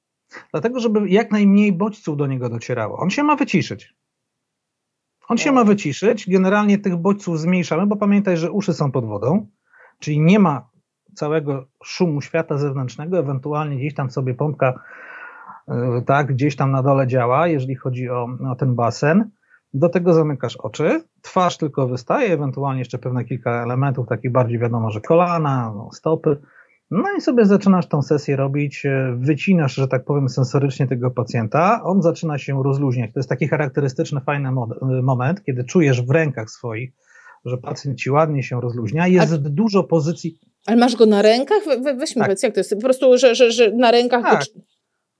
[0.50, 2.98] Dlatego, żeby jak najmniej bodźców do niego docierało.
[2.98, 3.94] On się ma wyciszyć.
[5.28, 6.30] On się ma wyciszyć.
[6.30, 9.46] Generalnie tych bodźców zmniejszamy, bo pamiętaj, że uszy są pod wodą,
[9.98, 10.68] czyli nie ma
[11.14, 14.80] całego szumu świata zewnętrznego, ewentualnie gdzieś tam sobie pompka
[15.68, 19.30] e, tak, gdzieś tam na dole działa, jeżeli chodzi o, o ten basen.
[19.74, 24.90] Do tego zamykasz oczy, twarz tylko wystaje, ewentualnie jeszcze pewne kilka elementów, takich bardziej wiadomo,
[24.90, 26.40] że kolana, no, stopy.
[26.94, 31.80] No i sobie zaczynasz tą sesję robić, e, wycinasz, że tak powiem, sensorycznie tego pacjenta,
[31.84, 33.12] on zaczyna się rozluźniać.
[33.12, 34.50] To jest taki charakterystyczny, fajny
[35.02, 36.92] moment, kiedy czujesz w rękach swoich,
[37.44, 39.06] że pacjent ci ładnie się rozluźnia.
[39.06, 39.38] Jest A...
[39.38, 41.64] dużo pozycji ale masz go na rękach?
[41.64, 42.28] We, weź mi tak.
[42.28, 42.74] powiedz, jak to jest?
[42.74, 44.22] Po prostu, że, że, że na rękach...
[44.22, 44.44] Tak.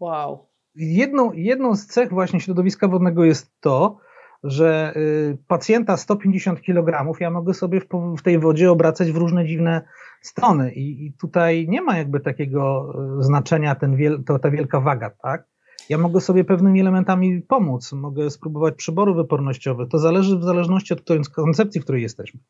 [0.01, 0.47] Wow.
[0.75, 3.99] Jedną, jedną z cech właśnie środowiska wodnego jest to,
[4.45, 7.81] że y, pacjenta 150 kg ja mogę sobie
[8.19, 9.83] w, tej wodzie obracać w różne dziwne
[10.23, 14.81] strony i, i tutaj nie ma jakby takiego y, znaczenia ten wiel, to, ta wielka
[14.81, 15.52] waga, tak?
[15.93, 19.89] Ja mogę sobie pewnymi elementami pomóc, mogę spróbować przyboru wypornościowych.
[19.89, 21.01] To zależy w zależności od
[21.35, 22.41] koncepcji, w której jesteśmy.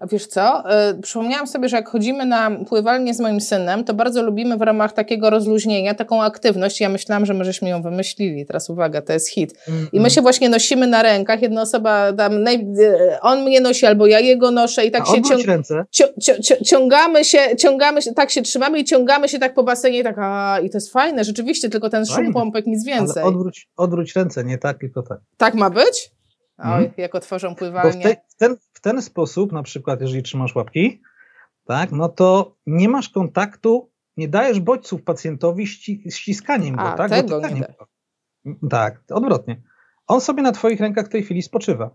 [0.00, 0.62] A wiesz co?
[0.94, 4.60] Yy, przypomniałam sobie, że jak chodzimy na pływalnię z moim synem, to bardzo lubimy w
[4.60, 6.80] ramach takiego rozluźnienia taką aktywność.
[6.80, 8.46] Ja myślałam, że my żeśmy ją wymyślili.
[8.46, 9.54] Teraz uwaga, to jest hit.
[9.92, 11.42] I my się właśnie nosimy na rękach.
[11.42, 12.56] Jedna osoba tam, naj...
[12.56, 15.36] Y, on mnie nosi albo ja jego noszę i tak A się cią...
[15.46, 15.84] ręce.
[16.64, 20.16] ciągamy się, ciągamy się, tak się trzymamy i ciągamy się tak po basenie i tak,
[20.18, 23.22] a i to jest fajne, rzeczywiście, tylko ten szum pompek nic więcej.
[23.22, 25.20] Ale odwróć, odwróć ręce, nie tak, tylko tak.
[25.36, 26.10] Tak ma być?
[26.58, 26.92] Oj, hmm.
[26.96, 28.00] jak otworzą pływalnię.
[28.00, 31.02] W, te, w, ten, w ten sposób, na przykład, jeżeli trzymasz łapki,
[31.64, 37.10] tak, no to nie masz kontaktu, nie dajesz bodźców pacjentowi ści, ściskaniem A, go, tak?
[37.10, 37.74] Tego nie da.
[38.70, 39.62] Tak, odwrotnie.
[40.06, 41.90] On sobie na twoich rękach w tej chwili spoczywa.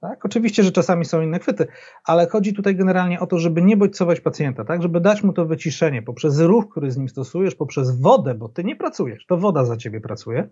[0.00, 0.24] Tak?
[0.24, 1.66] Oczywiście, że czasami są inne chwyty,
[2.04, 4.82] ale chodzi tutaj generalnie o to, żeby nie bodźcować pacjenta, tak?
[4.82, 8.64] żeby dać mu to wyciszenie poprzez ruch, który z nim stosujesz, poprzez wodę, bo ty
[8.64, 10.48] nie pracujesz, to woda za ciebie pracuje,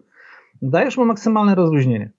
[0.62, 2.12] dajesz mu maksymalne rozluźnienie.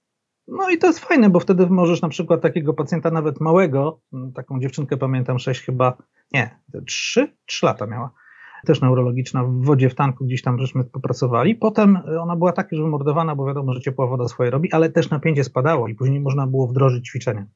[0.48, 4.00] No i to jest fajne, bo wtedy możesz na przykład takiego pacjenta nawet małego,
[4.34, 5.96] taką dziewczynkę pamiętam, sześć chyba,
[6.32, 8.10] nie, trzy, trzy lata miała,
[8.68, 11.54] też neurologiczna, w wodzie w tanku gdzieś tam żeśmy popracowali.
[11.54, 15.10] Potem ona była tak już wymordowana, bo wiadomo, że ciepła woda swoje robi, ale też
[15.10, 17.46] napięcie spadało i później można było wdrożyć ćwiczenia.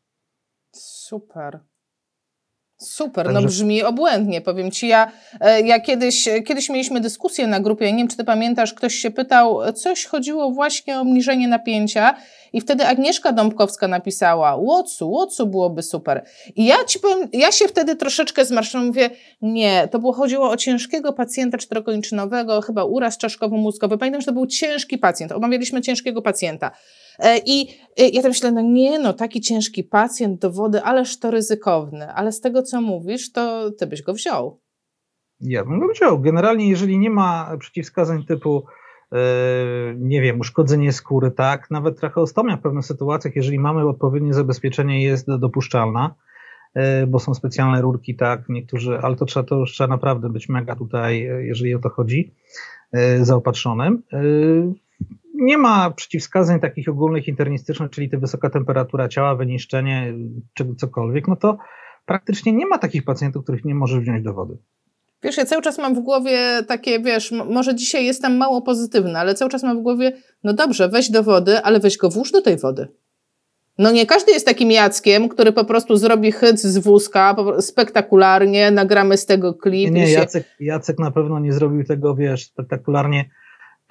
[0.74, 1.60] Super.
[2.82, 3.40] Super, no Także...
[3.40, 4.88] no brzmi obłędnie, powiem Ci.
[4.88, 8.94] Ja, e, ja kiedyś, kiedyś mieliśmy dyskusję na grupie, nie wiem, czy Ty pamiętasz, ktoś
[8.94, 12.14] się pytał, coś chodziło właśnie o obniżenie napięcia
[12.52, 16.24] i wtedy Agnieszka Dąbkowska napisała, Łocu, Łocu byłoby super.
[16.56, 19.10] I ja Ci powiem, ja się wtedy troszeczkę zmarszczyłam, mówię,
[19.42, 23.98] nie, to było, chodziło o ciężkiego pacjenta czterokończynowego, chyba uraz czaszkowo-mózgowy.
[23.98, 26.70] Pamiętam, że to był ciężki pacjent, omawialiśmy ciężkiego pacjenta.
[27.18, 31.18] E, I e, ja tam myślę, no nie, no taki ciężki pacjent do wody, ależ
[31.18, 32.12] to ryzykowny.
[32.12, 34.60] Ale z tego, co mówisz, to ty byś go wziął.
[35.40, 36.20] Ja bym go wziął.
[36.20, 38.64] Generalnie, jeżeli nie ma przeciwwskazań typu
[39.12, 39.18] e,
[39.96, 45.26] nie wiem, uszkodzenie skóry, tak, nawet tracheostomia w pewnych sytuacjach, jeżeli mamy odpowiednie zabezpieczenie, jest
[45.38, 46.14] dopuszczalna,
[47.08, 50.76] bo są specjalne rurki, tak, niektórzy, ale to trzeba, to już trzeba naprawdę być mega
[50.76, 52.34] tutaj, jeżeli o to chodzi,
[53.22, 54.02] zaopatrzonym
[55.42, 60.14] nie ma przeciwwskazań takich ogólnych internistycznych, czyli to wysoka temperatura ciała, wyniszczenie,
[60.54, 61.58] czy cokolwiek, no to
[62.06, 64.56] praktycznie nie ma takich pacjentów, których nie możesz wziąć do wody.
[65.22, 69.34] Wiesz, ja cały czas mam w głowie takie, wiesz, może dzisiaj jestem mało pozytywna, ale
[69.34, 70.12] cały czas mam w głowie,
[70.44, 72.88] no dobrze, weź do wody, ale weź go włóż do tej wody.
[73.78, 79.16] No nie każdy jest takim Jackiem, który po prostu zrobi hyc z wózka, spektakularnie, nagramy
[79.16, 79.90] z tego klip.
[79.90, 83.30] Nie, nie Jacek, Jacek na pewno nie zrobił tego, wiesz, spektakularnie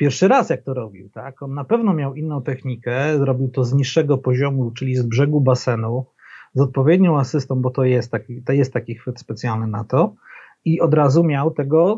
[0.01, 1.43] pierwszy raz, jak to robił, tak?
[1.43, 6.05] On na pewno miał inną technikę, zrobił to z niższego poziomu, czyli z brzegu basenu,
[6.53, 10.15] z odpowiednią asystą, bo to jest taki, to jest taki chwyt specjalny na to
[10.65, 11.97] i od razu miał tego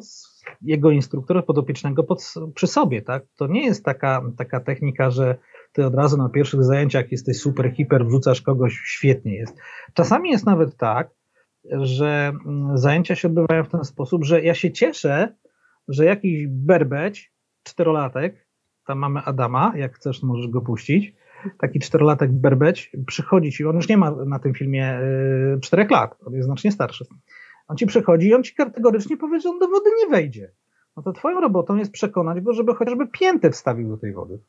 [0.62, 3.24] jego instruktora podopiecznego pod, przy sobie, tak?
[3.36, 5.36] To nie jest taka, taka technika, że
[5.74, 9.58] ty od razu na pierwszych zajęciach jesteś super, hiper, wrzucasz kogoś, świetnie jest.
[9.94, 11.10] Czasami jest nawet tak,
[11.72, 15.36] że mm, zajęcia się odbywają w ten sposób, że ja się cieszę,
[15.88, 17.33] że jakiś berbeć
[17.64, 18.48] czterolatek,
[18.88, 21.14] tam mamy Adama, jak chcesz, możesz go puścić.
[21.60, 25.00] Taki czterolatek berbeć przychodzi ci, on już nie ma na tym filmie
[25.56, 27.06] y, czterech lat, on jest znacznie starszy.
[27.68, 30.52] On ci przychodzi i on ci kategorycznie powie, że on do wody nie wejdzie.
[30.98, 34.40] No to twoją robotą jest przekonać go, żeby chociażby piętę wstawił do tej wody.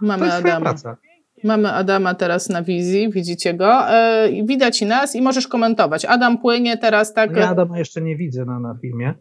[0.00, 0.60] Mamy Adama.
[0.60, 0.96] praca.
[1.44, 3.80] Mamy Adama teraz na wizji, widzicie go.
[4.30, 6.04] Yy, widać i nas i możesz komentować.
[6.04, 7.36] Adam płynie teraz tak.
[7.36, 9.14] Ja Adama jeszcze nie widzę na, na filmie.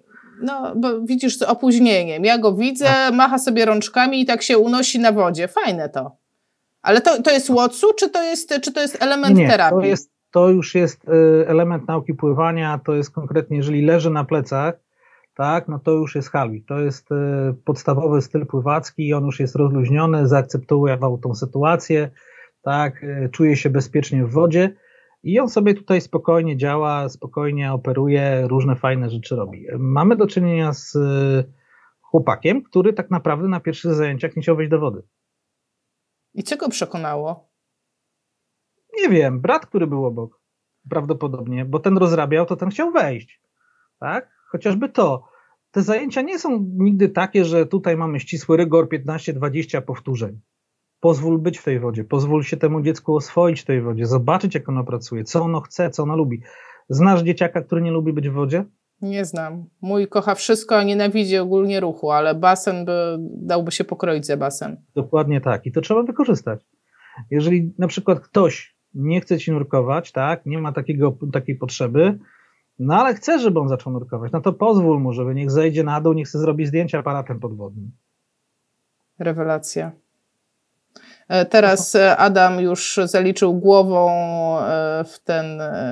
[0.44, 2.26] No, bo widzisz z opóźnieniem.
[2.26, 3.14] Ja go widzę, tak.
[3.14, 5.48] macha sobie rączkami i tak się unosi na wodzie.
[5.48, 6.18] Fajne to.
[6.82, 9.80] Ale to, to jest łocu, czy to jest, czy to jest element Nie, terapii?
[9.80, 14.24] To, jest, to już jest y, element nauki pływania, to jest konkretnie, jeżeli leży na
[14.24, 14.74] plecach,
[15.36, 16.66] tak, no to już jest halwik.
[16.68, 17.16] To jest y,
[17.66, 22.10] podstawowy styl pływacki i on już jest rozluźniony, zaakceptował tą sytuację,
[22.62, 24.76] tak, y, czuje się bezpiecznie w wodzie
[25.24, 29.66] i on sobie tutaj spokojnie działa, spokojnie operuje, różne fajne rzeczy robi.
[29.80, 31.54] Mamy do czynienia z y,
[32.02, 35.04] chłopakiem, który tak naprawdę na pierwszych zajęciach nie chciał wejść do wody.
[36.34, 37.50] I co go przekonało?
[39.02, 40.42] Nie wiem, brat, który był obok.
[40.90, 43.42] Prawdopodobnie, bo ten rozrabiał, to ten chciał wejść.
[44.00, 44.30] Tak?
[44.48, 45.28] Chociażby to.
[45.72, 50.42] Te zajęcia nie są nigdy takie, że tutaj mamy ścisły rygor 15-20 powtórzeń
[51.04, 54.70] pozwól być w tej wodzie, pozwól się temu dziecku oswoić w tej wodzie, zobaczyć jak
[54.70, 56.42] ono pracuje, co ono chce, co ono lubi.
[56.90, 58.66] Znasz dzieciaka, który nie lubi być w wodzie?
[59.02, 59.66] Nie znam.
[59.82, 64.78] Mój kocha wszystko, a nienawidzi ogólnie ruchu, ale basen by, dałby się pokroić za basen.
[64.96, 66.60] Dokładnie tak i to trzeba wykorzystać.
[67.32, 72.20] Jeżeli na przykład ktoś nie chce ci nurkować, tak, nie ma takiego, takiej potrzeby,
[72.80, 76.02] no ale chce, żeby on zaczął nurkować, no to pozwól mu, żeby niech zejdzie na
[76.02, 77.92] dół, niech chce zrobić zdjęcia aparatem podwodnym.
[79.20, 80.03] Rewelacja.
[81.28, 84.10] E, teraz e, Adam już zaliczył głową
[84.60, 85.46] e, w ten,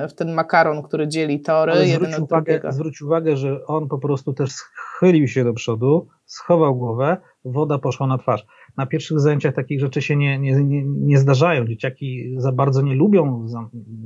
[0.08, 1.72] w ten makaron, który dzieli tory.
[1.72, 6.76] Ale zwróć, uwagę, zwróć uwagę, że on po prostu też schylił się do przodu, schował
[6.76, 8.46] głowę, woda poszła na twarz.
[8.76, 11.66] Na pierwszych zajęciach takich rzeczy się nie, nie, nie, nie zdarzają.
[11.66, 13.46] Dzieciaki za bardzo nie lubią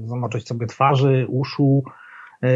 [0.05, 1.83] zamoczyć sobie twarzy, uszu,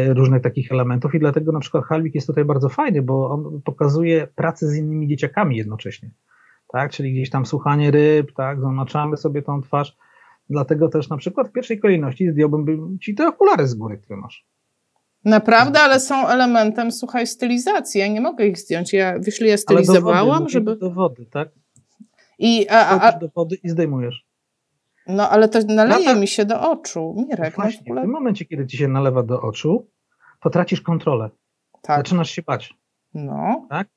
[0.07, 4.27] różnych takich elementów i dlatego na przykład Halwik jest tutaj bardzo fajny, bo on pokazuje
[4.35, 6.11] pracę z innymi dzieciakami jednocześnie
[6.71, 9.97] tak, czyli gdzieś tam słuchanie ryb, tak, zamaczamy sobie tą twarz.
[10.49, 14.45] Dlatego też na przykład w pierwszej kolejności zdjąłbym ci te okulary z góry, które masz.
[15.25, 17.99] Naprawdę, ale są elementem, słuchaj, stylizacji.
[17.99, 18.93] Ja nie mogę ich zdjąć.
[18.93, 20.75] Ja, wiesz, ja stylizowałam, do wody, żeby.
[20.75, 21.49] Do wody, tak?
[22.39, 24.25] I, a, a, do wody i zdejmujesz.
[25.07, 27.57] No ale to naleje mi się do oczu, Mirek.
[27.57, 29.87] No właśnie, w tym momencie, kiedy ci się nalewa do oczu,
[30.41, 31.29] to tracisz kontrolę.
[31.81, 31.97] Tak.
[31.97, 32.73] Zaczynasz się bać.
[33.13, 33.67] No.
[33.69, 33.87] Tak?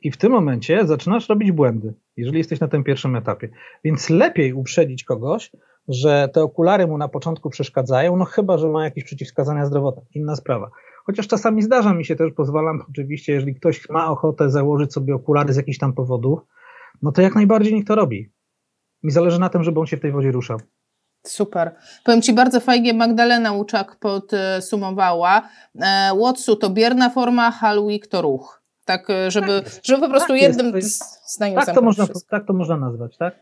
[0.00, 3.48] I w tym momencie zaczynasz robić błędy, jeżeli jesteś na tym pierwszym etapie.
[3.84, 5.50] Więc lepiej uprzedzić kogoś,
[5.88, 10.02] że te okulary mu na początku przeszkadzają, no chyba, że ma jakieś przeciwwskazania zdrowotne.
[10.14, 10.70] Inna sprawa.
[11.04, 15.52] Chociaż czasami zdarza mi się też, pozwalam oczywiście, jeżeli ktoś ma ochotę założyć sobie okulary
[15.52, 16.40] z jakichś tam powodów,
[17.02, 18.32] no to jak najbardziej niech to robi.
[19.02, 20.58] Mi zależy na tym, żeby on się w tej wodzie ruszał.
[21.26, 21.76] Super.
[22.04, 25.48] Powiem Ci bardzo fajnie, Magdalena Łuczak podsumowała.
[25.80, 28.63] E, Watsu to bierna forma, Halwik to ruch.
[28.84, 32.46] Tak, e, żeby, tak żeby po prostu tak jednym jest, zdaniem tak to, można, tak
[32.46, 33.34] to można nazwać, tak?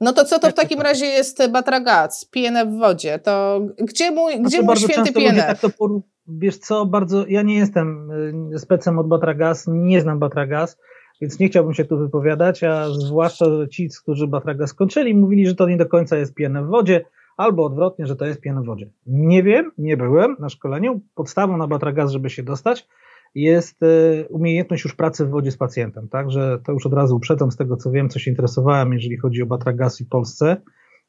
[0.00, 3.18] No to co to w takim razie jest Batragac, PNF w wodzie?
[3.18, 5.46] To gdzie mój, gdzie mój święty PNF?
[5.46, 5.90] Tak to por...
[6.28, 8.10] Wiesz co, bardzo, ja nie jestem
[8.54, 10.78] y, specem od Batragas, nie znam Batragas,
[11.20, 15.54] więc nie chciałbym się tu wypowiadać, a zwłaszcza, że ci, którzy Batragas skończyli, mówili, że
[15.54, 17.04] to nie do końca jest PNF w wodzie,
[17.36, 18.90] albo odwrotnie, że to jest PNF w wodzie.
[19.06, 21.00] Nie wiem, nie byłem na szkoleniu.
[21.14, 22.88] Podstawą na Batragas, żeby się dostać,
[23.34, 27.50] jest e, umiejętność już pracy w wodzie z pacjentem, także to już od razu uprzedzam
[27.50, 30.56] z tego, co wiem, co się interesowałem, jeżeli chodzi o Batragasi w Polsce,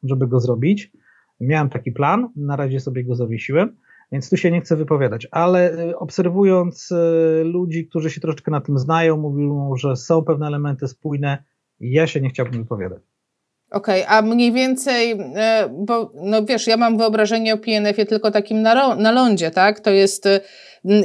[0.03, 0.91] żeby go zrobić.
[1.39, 3.75] Miałem taki plan, na razie sobie go zawiesiłem,
[4.11, 8.61] więc tu się nie chcę wypowiadać, ale e, obserwując e, ludzi, którzy się troszeczkę na
[8.61, 11.43] tym znają, mówią, że są pewne elementy spójne,
[11.79, 13.14] ja się nie chciałbym wypowiadać.
[13.75, 15.15] Okej, okay, a mniej więcej,
[15.71, 19.79] bo no wiesz, ja mam wyobrażenie o PNF-ie tylko takim na, na lądzie, tak?
[19.79, 20.27] To jest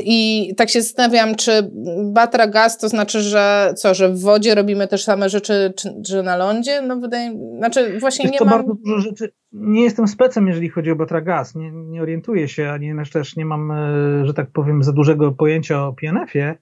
[0.04, 1.70] i tak się zastanawiam, czy
[2.12, 6.22] batra gaz to znaczy, że co, że w wodzie robimy też same rzeczy, czy, czy
[6.22, 6.83] na lądzie?
[6.83, 8.54] No wydaje znaczy właśnie jest nie to mam...
[8.54, 9.33] bardzo dużo rzeczy.
[9.52, 11.54] Nie jestem specem, jeżeli chodzi o batra gaz.
[11.54, 15.87] Nie, nie orientuję się, ani też nie mam, e, że tak powiem, za dużego pojęcia
[15.87, 16.59] o PNF-ie,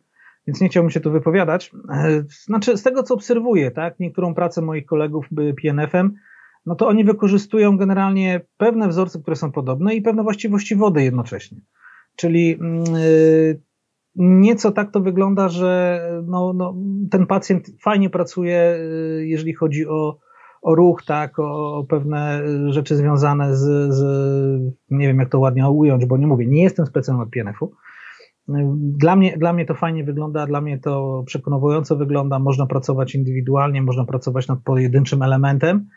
[0.49, 1.73] więc nie chciałbym się tu wypowiadać.
[1.91, 5.29] E, znaczy, z tego co obserwuję, tak, niektórą pracę moich kolegów
[5.63, 6.15] PNF-em,
[6.67, 11.61] no to oni wykorzystują generalnie pewne wzorce, które są podobne i pewne właściwości wody jednocześnie.
[12.17, 13.61] Czyli mm, y,
[14.17, 16.75] nieco tak to wygląda, że no, no,
[17.11, 18.79] ten pacjent fajnie pracuje,
[19.21, 20.19] y, jeżeli chodzi o,
[20.63, 24.03] o ruch, tak, o, o pewne rzeczy związane z, z,
[24.91, 27.73] nie wiem jak to ładnie ująć, bo nie mówię, nie jestem specjalnym od PNF-u.
[28.79, 33.83] Dla mnie, dla mnie to fajnie wygląda, dla mnie to przekonująco wygląda, można pracować indywidualnie,
[33.83, 35.89] można pracować nad pojedynczym elementem,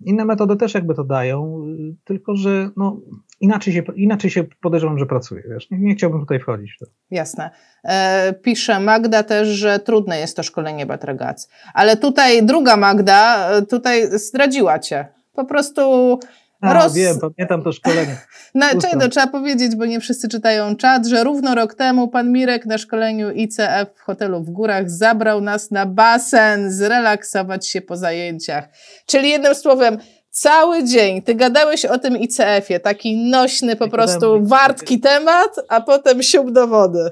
[0.00, 1.66] inne metody też jakby to dają,
[2.04, 3.00] tylko że no,
[3.40, 5.42] inaczej, się, inaczej się podejrzewam, że pracuje.
[5.50, 5.70] Wiesz?
[5.70, 6.86] Nie, nie chciałbym tutaj wchodzić w to.
[7.10, 7.50] Jasne.
[7.84, 11.48] E, pisze Magda też, że trudne jest to szkolenie Batragac.
[11.74, 15.08] Ale tutaj druga Magda e, tutaj zdradziła cię.
[15.32, 16.18] Po prostu
[16.60, 16.94] a, roz...
[16.94, 18.16] wiem, pamiętam to szkolenie.
[18.54, 22.66] No, czego trzeba powiedzieć, bo nie wszyscy czytają czat, że równo rok temu pan Mirek
[22.66, 28.68] na szkoleniu ICF w hotelu w górach zabrał nas na basen, zrelaksować się po zajęciach.
[29.06, 29.98] Czyli jednym słowem,
[30.30, 36.22] cały dzień ty gadałeś o tym ICF-ie, taki nośny po prostu wartki temat, a potem
[36.22, 37.10] siup do wody.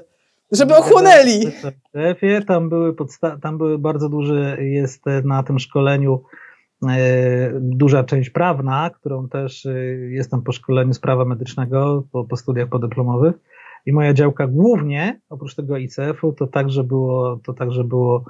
[0.51, 1.51] Żeby ochłonęli.
[2.47, 6.23] Tam były, podsta- tam były bardzo duży, jest na tym szkoleniu
[7.59, 9.71] duża część prawna, którą też e,
[10.09, 13.35] jestem po szkoleniu z prawa medycznego, po, po studiach podyplomowych.
[13.85, 18.25] I moja działka głównie, oprócz tego ICF-u, to także było, to także było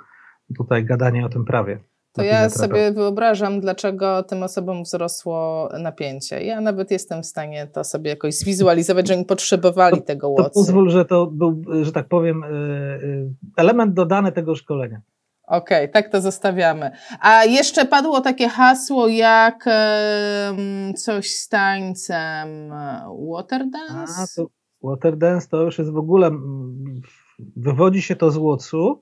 [0.57, 1.79] tutaj gadanie o tym prawie.
[2.13, 6.43] To ja sobie wyobrażam, dlaczego tym osobom wzrosło napięcie.
[6.43, 10.43] Ja nawet jestem w stanie to sobie jakoś zwizualizować, że oni potrzebowali to, tego łocu.
[10.43, 12.49] To pozwól, że to był, że tak powiem, e,
[13.57, 15.01] element dodany tego szkolenia.
[15.47, 16.91] Okej, okay, tak to zostawiamy.
[17.19, 19.65] A jeszcze padło takie hasło jak
[20.95, 22.47] coś z tańcem
[23.31, 24.13] Waterdance?
[24.23, 24.47] A, to
[24.83, 26.31] Waterdance to już jest w ogóle,
[27.55, 29.01] wywodzi się to z łocu,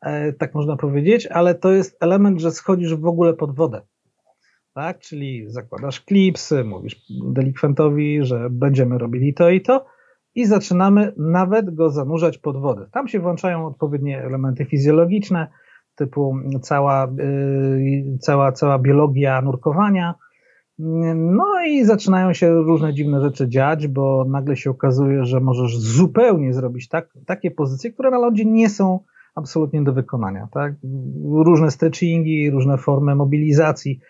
[0.00, 3.82] e, tak można powiedzieć, ale to jest element, że schodzisz w ogóle pod wodę.
[4.74, 4.98] Tak?
[4.98, 9.86] Czyli zakładasz klipsy, mówisz delikwentowi, że będziemy robili to i to
[10.34, 12.88] i zaczynamy nawet go zanurzać pod wodę.
[12.92, 15.48] Tam się włączają odpowiednie elementy fizjologiczne,
[16.00, 20.14] typu cała, y, cała, cała biologia nurkowania.
[21.14, 26.52] No i zaczynają się różne dziwne rzeczy dziać, bo nagle się okazuje, że możesz zupełnie
[26.52, 29.00] zrobić tak, takie pozycje, które na lądzie nie są
[29.34, 30.48] absolutnie do wykonania.
[30.52, 30.74] Tak?
[31.24, 34.00] Różne stretchingi, różne formy mobilizacji.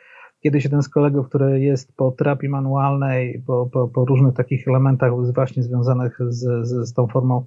[0.42, 5.12] Kiedyś jeden z kolegów, który jest po terapii manualnej, po, po, po różnych takich elementach
[5.34, 7.46] właśnie związanych z, z, z tą formą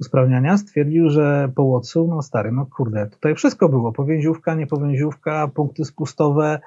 [0.00, 5.84] usprawniania, stwierdził, że po Watsu, no stary, no kurde, tutaj wszystko było, powięziówka, niepowięziówka, punkty
[5.84, 6.60] spustowe,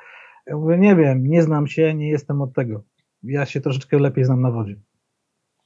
[0.48, 2.84] ja mówię, nie wiem, nie znam się, nie jestem od tego.
[3.24, 4.76] Ja się troszeczkę lepiej znam na wodzie.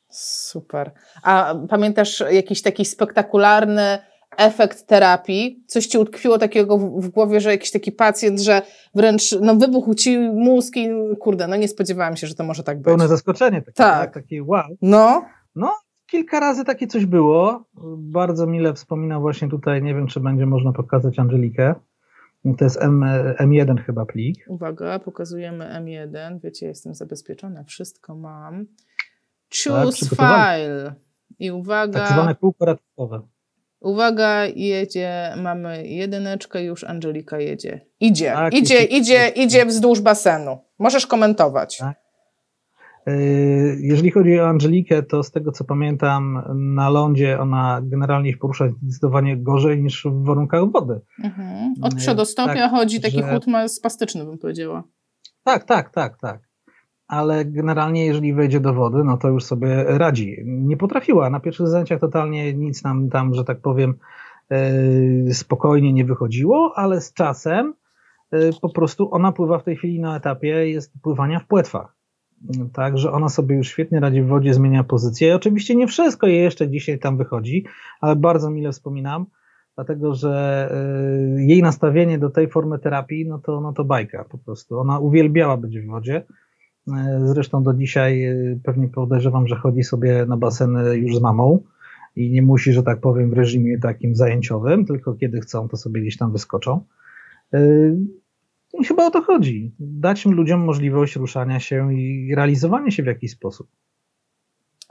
[0.09, 0.91] Super.
[1.23, 3.97] A pamiętasz jakiś taki spektakularny
[4.37, 5.63] efekt terapii?
[5.67, 8.61] Coś ci utkwiło takiego w, głowie, że jakiś taki pacjent, że
[8.95, 12.77] wręcz no, wybuchł ci mózg i kurde, no nie spodziewałam się, że to może tak
[12.77, 12.85] być.
[12.85, 13.61] Pełne zaskoczenie.
[13.61, 13.99] Takie, tak.
[13.99, 14.65] tak takie wow.
[14.81, 15.25] No.
[15.55, 15.73] No,
[16.07, 17.63] kilka razy takie coś było.
[17.97, 21.75] Bardzo mile wspominał właśnie tutaj, nie wiem, czy będzie można pokazać Angelikę.
[22.57, 23.03] To jest M,
[23.39, 24.45] M1 chyba plik.
[24.47, 26.39] Uwaga, pokazujemy M1.
[26.43, 28.65] Wiecie, jestem zabezpieczona, wszystko mam.
[29.63, 30.93] Choose tak, file.
[31.39, 31.99] I uwaga.
[31.99, 33.21] Tak zwane kółko ratunkowe.
[33.79, 37.81] Uwaga, jedzie, mamy jedyneczkę, już Angelika jedzie.
[37.99, 40.57] Idzie, tak, idzie, idzie, idzie wzdłuż basenu.
[40.79, 41.77] Możesz komentować.
[41.77, 42.06] Tak.
[43.07, 43.15] E,
[43.79, 48.65] jeżeli chodzi o Angelikę, to z tego co pamiętam, na lądzie ona generalnie się porusza
[48.81, 51.01] zdecydowanie gorzej niż w warunkach wody.
[51.23, 51.73] Mhm.
[51.81, 53.33] Od e, przedostopia tak, chodzi, taki że...
[53.33, 54.83] chód spastyczny, bym powiedziała.
[55.43, 56.41] Tak, tak, tak, tak.
[57.07, 60.37] Ale generalnie, jeżeli wejdzie do wody, no to już sobie radzi.
[60.45, 61.29] Nie potrafiła.
[61.29, 63.93] Na pierwszych zajęciach totalnie nic nam tam, że tak powiem,
[64.51, 67.73] e, spokojnie nie wychodziło, ale z czasem
[68.61, 71.96] po prostu ona pływa w tej chwili na etapie jest pływania w płetwach
[72.73, 75.35] tak, że ona sobie już świetnie radzi w wodzie, zmienia pozycję.
[75.35, 77.65] Oczywiście nie wszystko jej jeszcze dzisiaj tam wychodzi,
[78.01, 79.25] ale bardzo mile wspominam,
[79.75, 80.69] dlatego że
[81.37, 84.79] y, jej nastawienie do tej formy terapii, no to, no to bajka po prostu.
[84.79, 86.23] Ona uwielbiała być w wodzie.
[86.87, 91.63] Y, zresztą do dzisiaj y, pewnie podejrzewam, że chodzi sobie na baseny już z mamą
[92.15, 96.01] i nie musi, że tak powiem, w reżimie takim zajęciowym, tylko kiedy chcą, to sobie
[96.01, 96.81] gdzieś tam wyskoczą.
[98.81, 99.75] I chyba o to chodzi.
[99.79, 103.67] Dać ludziom możliwość ruszania się i realizowania się w jakiś sposób.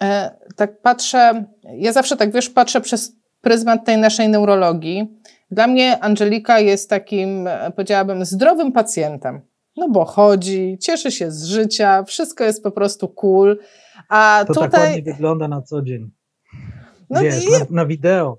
[0.03, 1.45] E, tak patrzę,
[1.79, 5.21] ja zawsze tak wiesz, patrzę przez pryzmat tej naszej neurologii.
[5.51, 9.41] Dla mnie Angelika jest takim, e, powiedziałabym, zdrowym pacjentem.
[9.77, 13.59] No bo chodzi, cieszy się z życia, wszystko jest po prostu cool.
[14.09, 14.71] A to tutaj.
[14.71, 16.11] tak ładnie wygląda na co dzień.
[17.11, 17.51] No Wiesz, i...
[17.51, 18.39] na, na wideo.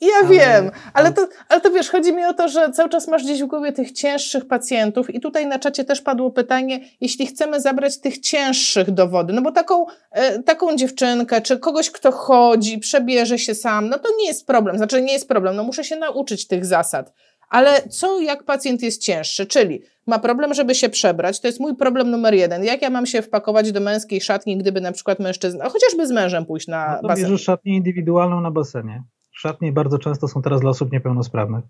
[0.00, 3.24] Ja wiem, ale to, ale to wiesz, chodzi mi o to, że cały czas masz
[3.24, 7.60] gdzieś w głowie tych cięższych pacjentów i tutaj na czacie też padło pytanie, jeśli chcemy
[7.60, 12.78] zabrać tych cięższych do wody, no bo taką, e, taką dziewczynkę, czy kogoś, kto chodzi,
[12.78, 15.96] przebierze się sam, no to nie jest problem, znaczy nie jest problem, no muszę się
[15.96, 17.12] nauczyć tych zasad.
[17.48, 21.76] Ale co jak pacjent jest cięższy, czyli ma problem, żeby się przebrać, to jest mój
[21.76, 22.64] problem numer jeden.
[22.64, 26.46] Jak ja mam się wpakować do męskiej szatni, gdyby na przykład mężczyzna, chociażby z mężem
[26.46, 27.38] pójść na no to basen?
[27.38, 29.02] szatnię indywidualną na basenie.
[29.36, 31.64] Szatnie bardzo często są teraz dla osób niepełnosprawnych.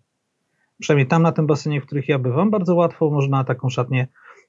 [0.81, 4.09] Przynajmniej tam na tym basenie, w których ja bywam, bardzo łatwo można taką szatnię,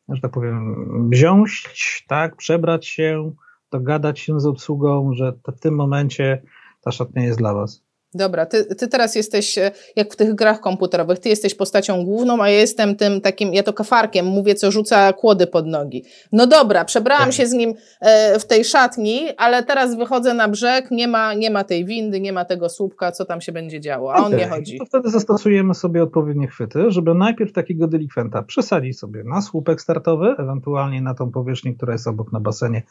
[0.10, 1.64] że tak powiem, wziąć,
[2.08, 3.32] tak, przebrać się,
[3.72, 6.42] dogadać się z obsługą, że w tym momencie
[6.82, 7.87] ta szatnia jest dla Was.
[8.18, 12.42] Dobra, ty, ty teraz jesteś, e, jak w tych grach komputerowych, ty jesteś postacią główną,
[12.42, 16.04] a ja jestem tym takim, ja to kafarkiem, mówię, co rzuca kłody pod nogi.
[16.32, 17.34] No dobra, przebrałam tak.
[17.34, 21.52] się z nim e, w tej szatni, ale teraz wychodzę na brzeg, nie ma, nie
[21.52, 24.40] ma tej windy, nie ma tego słupka, co tam się będzie działo, a on okay.
[24.40, 24.78] nie chodzi.
[24.78, 30.36] To wtedy zastosujemy sobie odpowiednie chwyty, żeby najpierw takiego delikwenta przesadzić sobie na słupek startowy,
[30.38, 32.84] ewentualnie na tą powierzchnię, która jest obok na basenie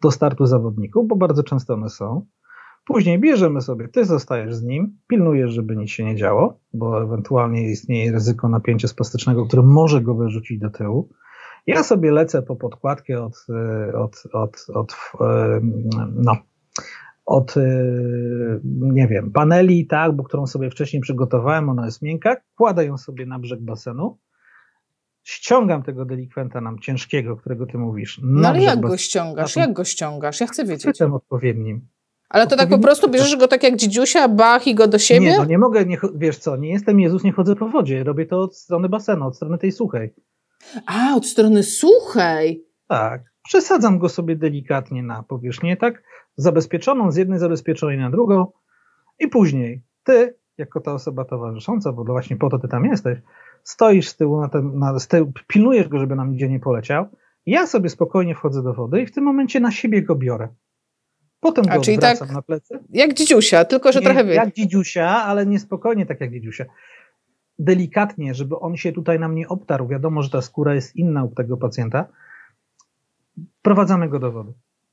[0.00, 2.26] do startu zawodników, bo bardzo często one są.
[2.84, 7.70] Później bierzemy sobie, ty zostajesz z nim, pilnujesz, żeby nic się nie działo, bo ewentualnie
[7.70, 11.08] istnieje ryzyko napięcia spastycznego, które może go wyrzucić do tyłu.
[11.66, 15.60] Ja sobie lecę po podkładkę od, e, od, od, od e,
[16.14, 16.36] no,
[17.24, 17.60] od, e,
[18.64, 23.26] nie wiem, paneli, tak, bo którą sobie wcześniej przygotowałem, ona jest miękka, kładę ją sobie
[23.26, 24.18] na brzeg basenu,
[25.22, 28.20] ściągam tego delikwenta nam ciężkiego, którego ty mówisz.
[28.22, 29.56] No ale jak go ściągasz?
[29.56, 30.40] Jak go ściągasz?
[30.40, 30.82] Ja chcę wiedzieć.
[30.82, 31.88] Chwytem odpowiednim.
[32.32, 35.20] Ale to tak po prostu bierzesz go tak jak dzidziusia, bach i go do siebie?
[35.20, 38.26] Nie, no nie mogę, nie, wiesz co, nie jestem Jezus, nie chodzę po wodzie, robię
[38.26, 40.14] to od strony basenu, od strony tej suchej.
[40.86, 42.64] A, od strony suchej?
[42.88, 46.02] Tak, przesadzam go sobie delikatnie na powierzchnię, tak,
[46.36, 48.46] zabezpieczoną, z jednej zabezpieczonej na drugą
[49.18, 53.18] i później ty, jako ta osoba towarzysząca, bo właśnie po to ty tam jesteś,
[53.62, 57.06] stoisz z tyłu, na ten, na, z tyłu pilnujesz go, żeby nam nigdzie nie poleciał,
[57.46, 60.48] ja sobie spokojnie wchodzę do wody i w tym momencie na siebie go biorę.
[61.42, 62.78] Potem go A, czyli tak na plecy.
[62.90, 64.34] Jak dzidziusia, tylko że nie, trochę wie.
[64.34, 66.64] Jak dzidziusia, ale niespokojnie tak jak dzidziusia.
[67.58, 69.88] Delikatnie, żeby on się tutaj na mnie obtarł.
[69.88, 72.06] Wiadomo, że ta skóra jest inna u tego pacjenta.
[73.62, 74.52] Prowadzamy go do wody.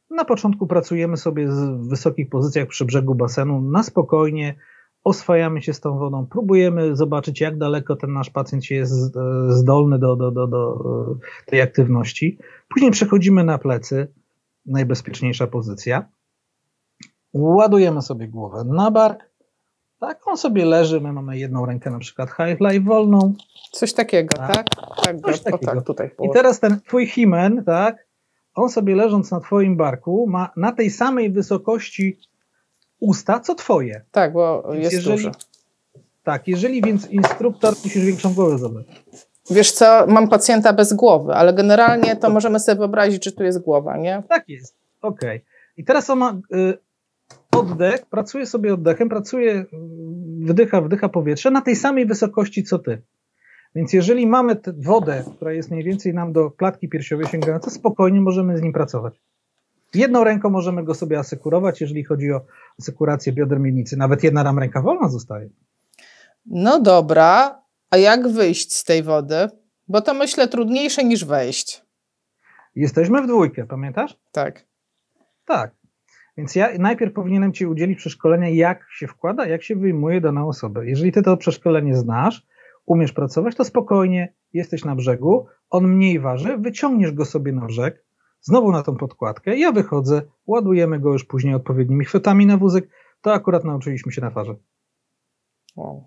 [0.09, 4.55] Na początku pracujemy sobie w wysokich pozycjach przy brzegu basenu, na spokojnie,
[5.03, 9.19] oswajamy się z tą wodą, próbujemy zobaczyć, jak daleko ten nasz pacjent jest e,
[9.49, 12.37] zdolny do, do, do, do e, tej aktywności.
[12.69, 14.07] Później przechodzimy na plecy,
[14.65, 16.09] najbezpieczniejsza pozycja
[17.33, 19.29] ładujemy sobie głowę na bark,
[19.99, 23.33] tak, on sobie leży, my mamy jedną rękę na przykład high life wolną.
[23.71, 24.47] Coś takiego, tak?
[24.49, 24.65] Tak,
[25.05, 25.71] tak, Coś tak, takiego.
[25.71, 26.11] tak tutaj.
[26.21, 28.07] I teraz ten twój himen, tak,
[28.55, 32.19] on sobie leżąc na twoim barku ma na tej samej wysokości
[32.99, 34.01] usta, co twoje.
[34.11, 35.31] Tak, bo Więc jest jeżeli, duży.
[36.23, 38.85] Tak, jeżeli więc instruktor, musisz większą głowę zabrać.
[39.49, 43.59] Wiesz co, mam pacjenta bez głowy, ale generalnie to możemy sobie wyobrazić, że tu jest
[43.59, 44.23] głowa, nie?
[44.29, 45.37] Tak jest, okej.
[45.37, 45.41] Okay.
[45.77, 46.77] I teraz on ma y,
[47.55, 49.65] oddech, pracuje sobie oddechem, pracuje, y,
[50.45, 53.01] wdycha, wdycha powietrze na tej samej wysokości co ty.
[53.75, 58.21] Więc jeżeli mamy tę wodę, która jest mniej więcej nam do klatki piersiowej sięgająca, spokojnie
[58.21, 59.21] możemy z nim pracować.
[59.93, 62.41] Jedną ręką możemy go sobie asekurować, jeżeli chodzi o
[62.79, 63.97] asekurację bioder miednicy.
[63.97, 65.49] Nawet jedna nam ręka wolna zostaje.
[66.45, 69.47] No dobra, a jak wyjść z tej wody?
[69.87, 71.85] Bo to myślę trudniejsze niż wejść.
[72.75, 74.17] Jesteśmy w dwójkę, pamiętasz?
[74.31, 74.65] Tak.
[75.45, 75.78] Tak.
[76.39, 80.85] Więc ja najpierw powinienem Ci udzielić przeszkolenia, jak się wkłada, jak się wyjmuje daną osobę.
[80.85, 82.45] Jeżeli Ty to przeszkolenie znasz,
[82.85, 88.05] umiesz pracować, to spokojnie jesteś na brzegu, on mniej waży, wyciągniesz go sobie na brzeg,
[88.41, 92.89] znowu na tą podkładkę, ja wychodzę, ładujemy go już później odpowiednimi chwytami na wózek,
[93.21, 94.55] to akurat nauczyliśmy się na farze.
[95.75, 96.03] Wow.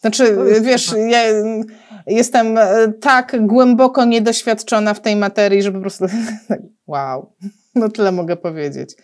[0.00, 1.20] Znaczy, wiesz, ja
[2.06, 6.04] jestem e, tak głęboko niedoświadczona w tej materii, że po prostu
[6.86, 7.32] wow,
[7.74, 8.96] no tyle mogę powiedzieć.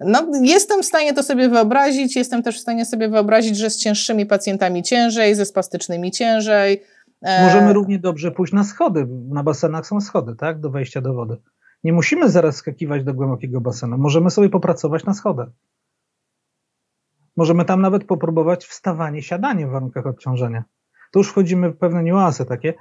[0.00, 3.76] No, jestem w stanie to sobie wyobrazić, jestem też w stanie sobie wyobrazić, że z
[3.76, 6.82] cięższymi pacjentami ciężej, ze spastycznymi ciężej.
[7.22, 9.06] E, Możemy równie dobrze pójść na schody.
[9.28, 10.60] Na basenach są schody, tak?
[10.60, 11.36] Do wejścia do wody.
[11.84, 13.98] Nie musimy zaraz skakiwać do głębokiego basenu.
[13.98, 15.48] Możemy sobie popracować na schodach.
[17.36, 20.64] Możemy tam nawet popróbować wstawanie, siadanie w warunkach odciążenia.
[21.12, 22.74] Tu już wchodzimy w pewne niuanse takie,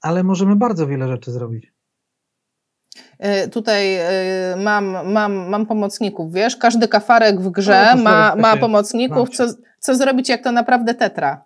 [0.00, 1.72] ale możemy bardzo wiele rzeczy zrobić.
[3.18, 8.56] E, tutaj e, mam, mam, mam pomocników, wiesz, każdy kafarek w grze no, ma, ma
[8.56, 9.44] pomocników, co,
[9.78, 11.44] co zrobić, jak to naprawdę tetra.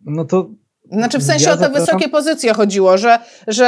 [0.00, 0.50] No to
[0.92, 1.86] znaczy w sensie ja o te zapraszam...
[1.86, 3.66] wysokie pozycje chodziło, że, że,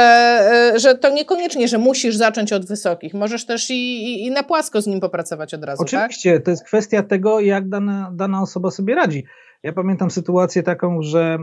[0.75, 3.13] e, że to niekoniecznie, że musisz zacząć od wysokich.
[3.13, 5.83] Możesz też i, i, i na płasko z nim popracować od razu.
[5.83, 5.87] Tak?
[5.87, 6.45] Oczywiście, tak?
[6.45, 9.25] to jest kwestia tego, jak dana, dana osoba sobie radzi.
[9.63, 11.37] Ja pamiętam sytuację taką, że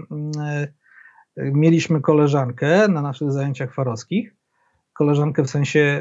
[1.38, 4.34] y, mieliśmy koleżankę na naszych zajęciach farowskich.
[4.94, 6.00] Koleżankę w sensie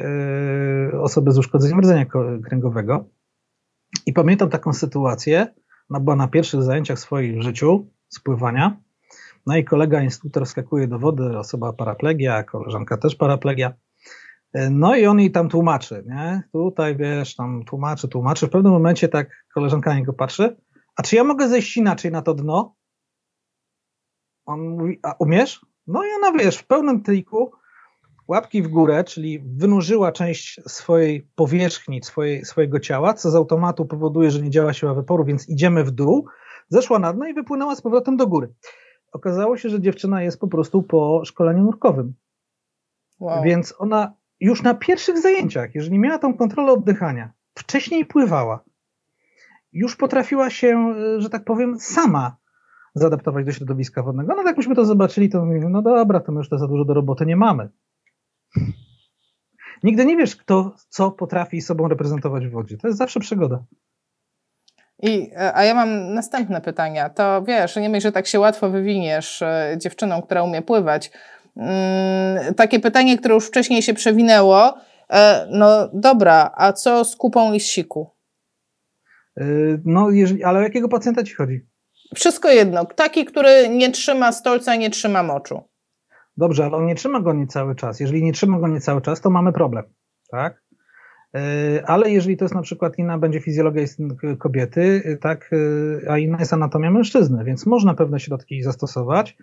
[0.93, 2.05] y, osobę z uszkodzeniem rdzenia
[2.45, 3.05] kręgowego.
[4.05, 5.53] I pamiętam taką sytuację,
[5.89, 8.77] ona była na pierwszych zajęciach w życiu, spływania
[9.45, 13.73] no i kolega instruktor skakuje do wody, osoba paraplegia, koleżanka też paraplegia.
[14.71, 16.43] No i on jej tam tłumaczy, nie?
[16.51, 18.47] Tutaj wiesz, tam tłumaczy, tłumaczy.
[18.47, 20.57] W pewnym momencie tak koleżanka na niego patrzy.
[20.95, 22.75] A czy ja mogę zejść inaczej na to dno?
[24.45, 25.65] On mówi, a umiesz?
[25.87, 27.51] No i ona wiesz, w pełnym triku,
[28.33, 34.31] łapki w górę, czyli wynurzyła część swojej powierzchni, swojej, swojego ciała, co z automatu powoduje,
[34.31, 36.27] że nie działa siła wyporu, więc idziemy w dół,
[36.69, 38.53] zeszła na dno i wypłynęła z powrotem do góry
[39.13, 42.13] okazało się, że dziewczyna jest po prostu po szkoleniu nurkowym.
[43.19, 43.43] Wow.
[43.43, 48.63] Więc ona już na pierwszych zajęciach, jeżeli miała tą kontrolę oddychania, wcześniej pływała,
[49.71, 52.37] już potrafiła się, że tak powiem, sama
[52.95, 54.35] zaadaptować do środowiska wodnego.
[54.35, 56.85] No tak myśmy to zobaczyli, to mówimy, no dobra, to my już to za dużo
[56.85, 57.69] do roboty nie mamy.
[59.83, 62.77] Nigdy nie wiesz, kto co potrafi sobą reprezentować w wodzie.
[62.77, 63.63] To jest zawsze przygoda.
[65.01, 67.09] I, e, a ja mam następne pytania.
[67.09, 71.11] To wiesz, nie myśl, że tak się łatwo wywiniesz e, dziewczyną, która umie pływać.
[71.57, 74.77] Mm, takie pytanie, które już wcześniej się przewinęło.
[75.09, 78.09] E, no dobra, a co z kupą i z siku?
[79.85, 81.67] No, jeżeli, ale o jakiego pacjenta ci chodzi?
[82.15, 82.85] Wszystko jedno.
[82.85, 85.63] Taki, który nie trzyma stolca, nie trzyma moczu.
[86.37, 87.99] Dobrze, ale on nie trzyma go nie cały czas.
[87.99, 89.83] Jeżeli nie trzyma go nie cały czas, to mamy problem.
[90.31, 90.63] Tak?
[91.35, 91.39] E,
[91.85, 93.83] ale jeżeli to jest na przykład inna będzie fizjologia
[94.39, 95.51] kobiety, e, tak,
[96.09, 99.37] a inna jest anatomia mężczyzny, więc można pewne środki zastosować,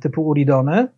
[0.00, 0.88] typu uridony.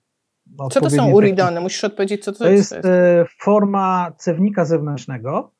[0.71, 1.61] Co to są uridony?
[1.61, 2.71] Musisz odpowiedzieć, co to, to jest.
[2.71, 5.55] To jest forma cewnika zewnętrznego,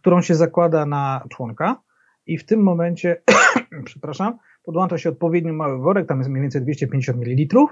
[0.00, 1.82] którą się zakłada na członka
[2.26, 3.22] i w tym momencie,
[3.84, 4.38] przepraszam,
[4.70, 7.66] podłącza się odpowiednio mały worek, tam jest mniej więcej 250 ml,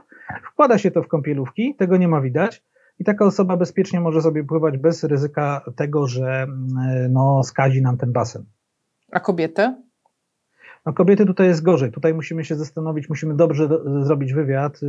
[0.52, 2.62] wkłada się to w kąpielówki, tego nie ma widać,
[2.98, 7.96] i taka osoba bezpiecznie może sobie pływać bez ryzyka tego, że mm, no, skazi nam
[7.96, 8.44] ten basen.
[9.12, 9.74] A kobiety?
[10.86, 11.92] No kobiety tutaj jest gorzej.
[11.92, 14.86] Tutaj musimy się zastanowić, musimy dobrze do, zrobić wywiad, y,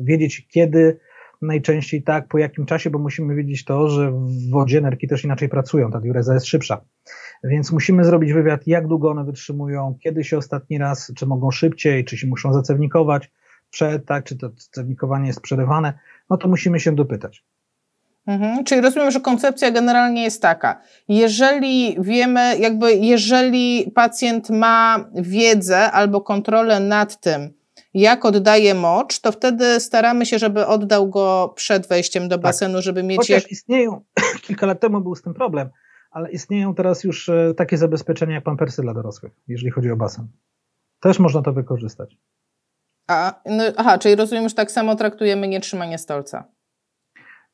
[0.00, 0.98] wiedzieć kiedy,
[1.42, 5.48] najczęściej tak, po jakim czasie, bo musimy wiedzieć to, że w wodzie nerki też inaczej
[5.48, 6.80] pracują, ta diureza jest szybsza.
[7.44, 12.04] Więc musimy zrobić wywiad, jak długo one wytrzymują, kiedy się ostatni raz, czy mogą szybciej,
[12.04, 13.30] czy się muszą zacewnikować
[13.70, 15.92] przed, tak, czy to cewnikowanie jest przerywane
[16.30, 17.44] no to musimy się dopytać.
[18.26, 18.64] Mhm.
[18.64, 20.80] Czyli rozumiem, że koncepcja generalnie jest taka.
[21.08, 27.57] Jeżeli wiemy, jakby jeżeli pacjent ma wiedzę albo kontrolę nad tym,
[28.00, 32.42] jak oddaje mocz, to wtedy staramy się, żeby oddał go przed wejściem do tak.
[32.42, 33.18] basenu, żeby mieć.
[33.18, 33.52] Chociaż jak...
[33.52, 34.00] istnieją,
[34.46, 35.70] kilka lat temu był z tym problem,
[36.10, 40.28] ale istnieją teraz już e, takie zabezpieczenia jak pampersy dla dorosłych, jeżeli chodzi o basen.
[41.00, 42.16] też można to wykorzystać.
[43.08, 46.44] A, no, aha, czyli rozumiem, że tak samo traktujemy nietrzymanie stolca.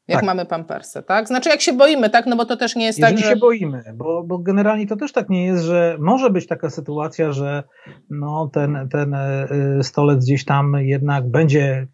[0.09, 0.27] Jak tak.
[0.27, 1.29] mamy pampersy, tak?
[1.29, 2.27] Znaczy, jak się boimy, tak?
[2.27, 3.31] No bo to też nie jest Jeżeli tak, że...
[3.31, 7.33] się boimy, bo, bo generalnie to też tak nie jest, że może być taka sytuacja,
[7.33, 7.63] że
[8.11, 9.49] no, ten, ten e,
[9.83, 11.87] stolec gdzieś tam jednak będzie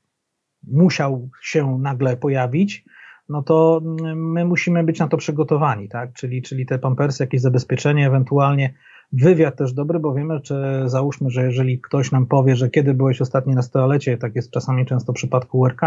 [0.67, 2.85] musiał się nagle pojawić,
[3.29, 3.81] no to
[4.15, 6.13] my musimy być na to przygotowani, tak?
[6.13, 8.75] Czyli, czyli te pampersy, jakieś zabezpieczenie, ewentualnie
[9.13, 13.21] wywiad też dobry, bo wiemy, czy załóżmy, że jeżeli ktoś nam powie, że kiedy byłeś
[13.21, 15.81] ostatni na toalecie, tak jest czasami często w przypadku URK,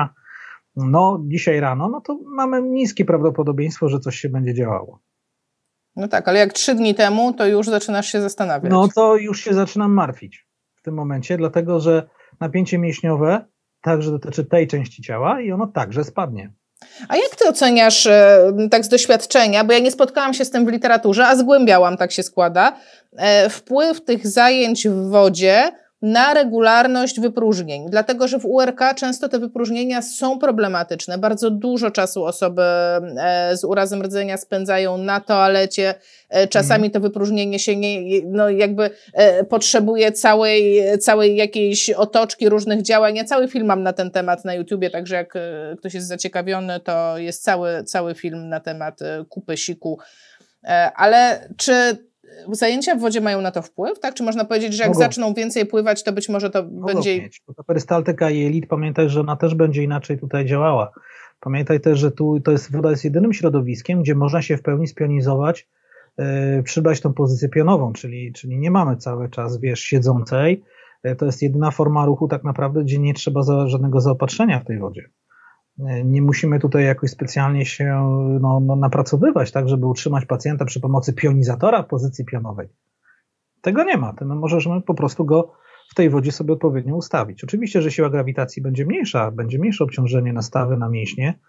[0.75, 4.99] no dzisiaj rano, no to mamy niskie prawdopodobieństwo, że coś się będzie działało.
[5.95, 8.71] No tak, ale jak trzy dni temu, to już zaczynasz się zastanawiać.
[8.71, 12.09] No to już się zaczynam martwić w tym momencie, dlatego że
[12.39, 13.45] napięcie mięśniowe
[13.81, 16.53] także dotyczy tej części ciała i ono także spadnie.
[17.07, 20.65] A jak ty oceniasz e, tak z doświadczenia, bo ja nie spotkałam się z tym
[20.65, 22.77] w literaturze, a zgłębiałam, tak się składa,
[23.17, 25.71] e, wpływ tych zajęć w wodzie
[26.03, 31.17] na regularność wypróżnień, dlatego że w URK często te wypróżnienia są problematyczne.
[31.17, 35.93] Bardzo dużo czasu osoby e, z urazem rdzenia spędzają na toalecie.
[36.29, 42.81] E, czasami to wypróżnienie się nie, no jakby e, potrzebuje całej, całej jakiejś otoczki różnych
[42.81, 43.15] działań.
[43.15, 45.33] Ja cały film mam na ten temat na YouTubie, także jak
[45.77, 48.99] ktoś jest zaciekawiony, to jest cały, cały film na temat
[49.29, 49.99] kupy siku.
[50.95, 51.73] Ale czy
[52.51, 54.13] zajęcia w wodzie mają na to wpływ, tak?
[54.13, 54.99] Czy można powiedzieć, że jak Mogą.
[54.99, 57.21] zaczną więcej pływać, to być może to Mogą będzie...
[57.21, 60.91] Mieć, bo ta perystaltyka i elit, pamiętaj, że ona też będzie inaczej tutaj działała.
[61.39, 64.87] Pamiętaj też, że tu to jest, woda jest jedynym środowiskiem, gdzie można się w pełni
[64.87, 65.67] spionizować,
[66.17, 70.63] yy, przybrać tą pozycję pionową, czyli, czyli nie mamy cały czas, wiesz, siedzącej.
[71.03, 74.65] Yy, to jest jedyna forma ruchu tak naprawdę, gdzie nie trzeba za, żadnego zaopatrzenia w
[74.65, 75.09] tej wodzie.
[76.05, 77.85] Nie musimy tutaj jakoś specjalnie się
[78.41, 82.67] no, no, napracowywać, tak, żeby utrzymać pacjenta przy pomocy pionizatora w pozycji pionowej.
[83.61, 84.13] Tego nie ma.
[84.21, 85.53] My możemy po prostu go
[85.89, 87.43] w tej wodzie sobie odpowiednio ustawić.
[87.43, 91.39] Oczywiście, że siła grawitacji będzie mniejsza, będzie mniejsze obciążenie na stawy, na mięśnie,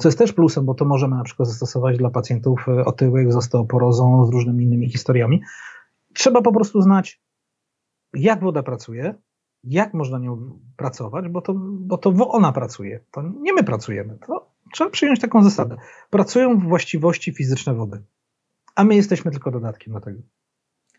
[0.00, 4.26] co jest też plusem, bo to możemy na przykład zastosować dla pacjentów otyłych z osteoporozą,
[4.26, 5.42] z różnymi innymi historiami.
[6.14, 7.20] Trzeba po prostu znać,
[8.14, 9.14] jak woda pracuje,
[9.64, 14.18] jak można nią pracować, bo to, bo to ona pracuje, to nie my pracujemy.
[14.26, 15.76] To trzeba przyjąć taką zasadę.
[16.10, 18.02] Pracują właściwości fizyczne wody,
[18.74, 20.18] a my jesteśmy tylko dodatkiem do tego.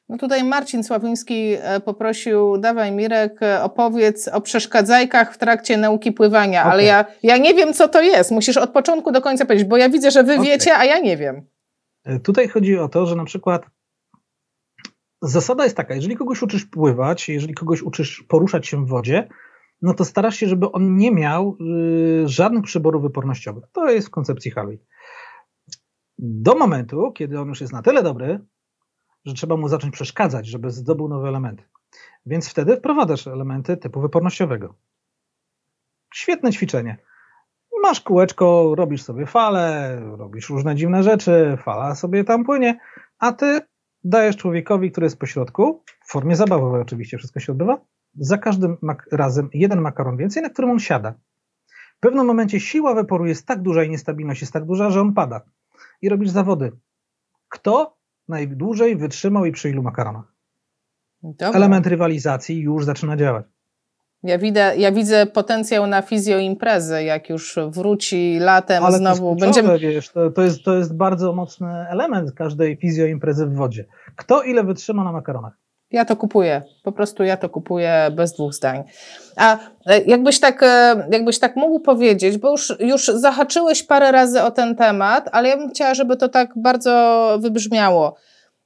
[0.10, 6.12] No tutaj Marcin Sławiński e, poprosił, dawaj Mirek, e, opowiedz o przeszkadzajkach w trakcie nauki
[6.12, 6.72] pływania, okay.
[6.72, 8.32] ale ja, ja nie wiem, co to jest.
[8.32, 10.46] Musisz od początku do końca powiedzieć, bo ja widzę, że wy okay.
[10.46, 11.42] wiecie, a ja nie wiem.
[12.06, 13.66] E, tutaj chodzi o to, że na przykład
[15.22, 19.28] zasada jest taka, jeżeli kogoś uczysz pływać, jeżeli kogoś uczysz poruszać się w wodzie,
[19.82, 21.58] no to starasz się, żeby on nie miał
[22.24, 23.64] y, żadnych przyborów wypornościowych.
[23.72, 24.80] To jest w koncepcji Harvey.
[26.20, 28.40] Do momentu, kiedy on już jest na tyle dobry,
[29.26, 31.64] że trzeba mu zacząć przeszkadzać, żeby zdobył nowe elementy.
[32.26, 34.76] Więc wtedy wprowadzasz elementy typu wypornościowego.
[36.14, 36.98] Świetne ćwiczenie.
[37.82, 42.80] Masz kółeczko, robisz sobie fale, robisz różne dziwne rzeczy, fala sobie tam płynie,
[43.20, 43.62] a ty
[44.10, 47.82] dajesz człowiekowi, który jest po środku, w formie zabawowej oczywiście wszystko się odbywa,
[48.16, 48.78] za każdym
[49.12, 51.14] razem jeden makaron więcej, na którym on siada.
[51.98, 55.14] W pewnym momencie siła wyporu jest tak duża i niestabilność jest tak duża, że on
[55.14, 55.42] pada.
[56.02, 56.72] I robisz zawody.
[57.50, 57.98] Kto
[58.28, 60.36] najdłużej wytrzymał i przy ilu makaronach?
[61.24, 61.52] Dobra.
[61.52, 63.46] Element rywalizacji już zaczyna działać.
[64.24, 69.36] Ja widzę, ja widzę potencjał na fizjoimprezy, jak już wróci latem Ale znowu.
[69.36, 69.80] To jest, będziemy...
[69.80, 73.86] wiesz, to, to, jest, to jest bardzo mocny element każdej fizjoimprezy w wodzie.
[74.16, 75.54] Kto ile wytrzyma na makaronach?
[75.92, 76.62] Ja to kupuję.
[76.84, 78.84] Po prostu ja to kupuję bez dwóch zdań.
[79.36, 84.42] A e, jakbyś tak, e, jakbyś tak mógł powiedzieć, bo już, już zahaczyłeś parę razy
[84.42, 88.16] o ten temat, ale ja bym chciała, żeby to tak bardzo wybrzmiało.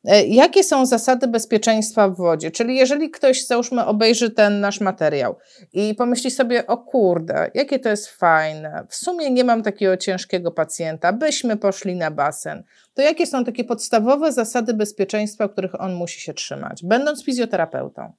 [0.05, 2.51] E, jakie są zasady bezpieczeństwa w wodzie?
[2.51, 5.37] Czyli jeżeli ktoś, załóżmy, obejrzy ten nasz materiał
[5.73, 10.51] i pomyśli sobie, o kurde, jakie to jest fajne, w sumie nie mam takiego ciężkiego
[10.51, 16.21] pacjenta, byśmy poszli na basen, to jakie są takie podstawowe zasady bezpieczeństwa, których on musi
[16.21, 18.13] się trzymać, będąc fizjoterapeutą?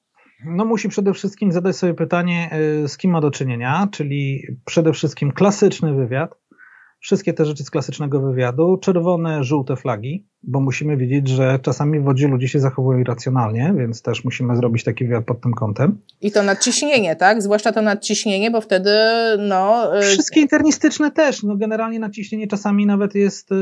[0.44, 2.50] No musi przede wszystkim zadać sobie pytanie,
[2.84, 6.41] e, z kim ma do czynienia, czyli przede wszystkim klasyczny wywiad,
[7.02, 12.04] wszystkie te rzeczy z klasycznego wywiadu, czerwone, żółte flagi, bo musimy wiedzieć, że czasami w
[12.04, 15.98] wodzie ludzie się zachowują irracjonalnie, więc też musimy zrobić taki wywiad pod tym kątem.
[16.20, 17.42] I to nadciśnienie, tak?
[17.42, 18.90] Zwłaszcza to nadciśnienie, bo wtedy
[19.38, 19.90] no...
[19.98, 23.54] Y, wszystkie internistyczne też, no generalnie nadciśnienie czasami nawet jest y,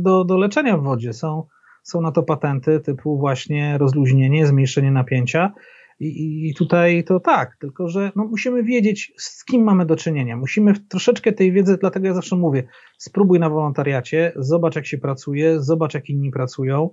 [0.00, 1.12] do, do leczenia w wodzie.
[1.12, 1.46] Są,
[1.82, 5.52] są na to patenty typu właśnie rozluźnienie, zmniejszenie napięcia,
[6.06, 10.36] i, I, tutaj to tak, tylko że no musimy wiedzieć, z kim mamy do czynienia.
[10.36, 15.60] Musimy troszeczkę tej wiedzy, dlatego ja zawsze mówię, spróbuj na wolontariacie, zobacz jak się pracuje,
[15.60, 16.90] zobacz jak inni pracują,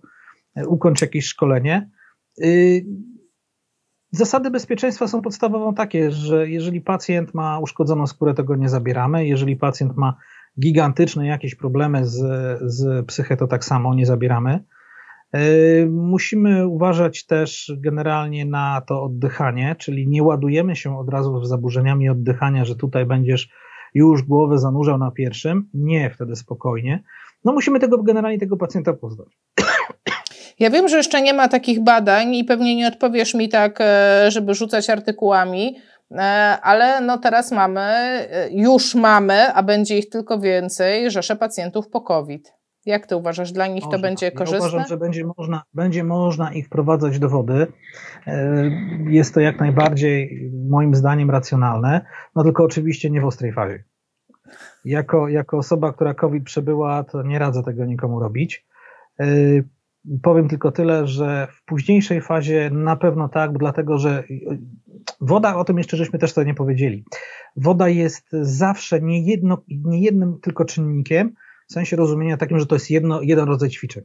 [0.55, 1.89] e, ukończ jakieś szkolenie.
[2.43, 2.86] Y,
[4.12, 9.28] Zasady bezpieczeństwa są podstawową takie, że jeżeli pacjent ma uszkodzoną skórę, to go nie zabieramy.
[9.28, 10.18] Jeżeli pacjent ma
[10.60, 12.20] gigantyczne jakieś problemy z,
[12.62, 14.64] z psychę, to tak samo nie zabieramy.
[15.34, 15.39] E,
[15.86, 22.09] musimy uważać też generalnie na to oddychanie, czyli nie ładujemy się od razu z zaburzeniami
[22.09, 23.49] oddychania, że tutaj będziesz
[23.93, 25.69] już głowę zanurzał na pierwszym.
[25.73, 27.03] Nie, wtedy spokojnie.
[27.45, 29.27] No musimy tego generalnie tego pacjenta poznać.
[30.59, 34.32] Ja wiem, że jeszcze nie ma takich badań i pewnie nie odpowiesz mi tak, e,
[34.32, 35.77] żeby rzucać artykułami,
[36.11, 36.21] e,
[36.61, 37.91] ale no teraz mamy,
[38.51, 42.59] już mamy, a będzie ich tylko więcej, rzesze pacjentów po COVID.
[42.89, 44.59] Jak ty uważasz, dla nich to będzie korzystne?
[44.59, 47.67] Ja uważam, że będzie można, będzie można ich wprowadzać do wody.
[49.07, 53.83] Jest to jak najbardziej moim zdaniem racjonalne, no tylko oczywiście nie w ostrej fazie.
[54.85, 58.65] Jako, jako osoba, która COVID przebyła, to nie radzę tego nikomu robić.
[60.21, 64.23] Powiem tylko tyle, że w późniejszej fazie na pewno tak, dlatego że
[65.21, 67.03] woda, o tym jeszcze żeśmy też sobie nie powiedzieli,
[67.55, 71.33] woda jest zawsze nie, jedno, nie jednym tylko czynnikiem,
[71.70, 74.03] w sensie rozumienia takim, że to jest jedno, jeden rodzaj ćwiczeń.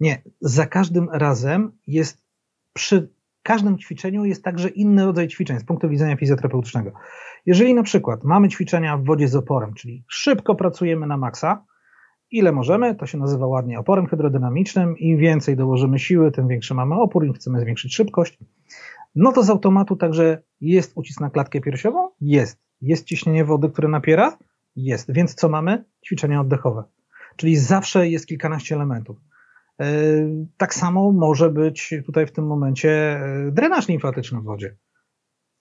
[0.00, 2.22] Nie, za każdym razem jest
[2.72, 6.92] przy każdym ćwiczeniu jest także inny rodzaj ćwiczeń z punktu widzenia fizjoterapeutycznego.
[7.46, 11.64] Jeżeli na przykład mamy ćwiczenia w wodzie z oporem, czyli szybko pracujemy na maksa,
[12.30, 14.98] ile możemy, to się nazywa ładnie oporem hydrodynamicznym.
[14.98, 18.38] Im więcej dołożymy siły, tym większy mamy opór, im chcemy zwiększyć szybkość.
[19.14, 22.08] No to z automatu także jest ucisk na klatkę piersiową?
[22.20, 22.58] Jest.
[22.80, 24.38] Jest ciśnienie wody, które napiera?
[24.76, 25.12] Jest.
[25.12, 25.84] Więc co mamy?
[26.06, 26.84] Ćwiczenia oddechowe.
[27.36, 29.16] Czyli zawsze jest kilkanaście elementów.
[29.80, 29.86] E,
[30.56, 34.76] tak samo może być tutaj w tym momencie e, drenaż limfatyczny w wodzie.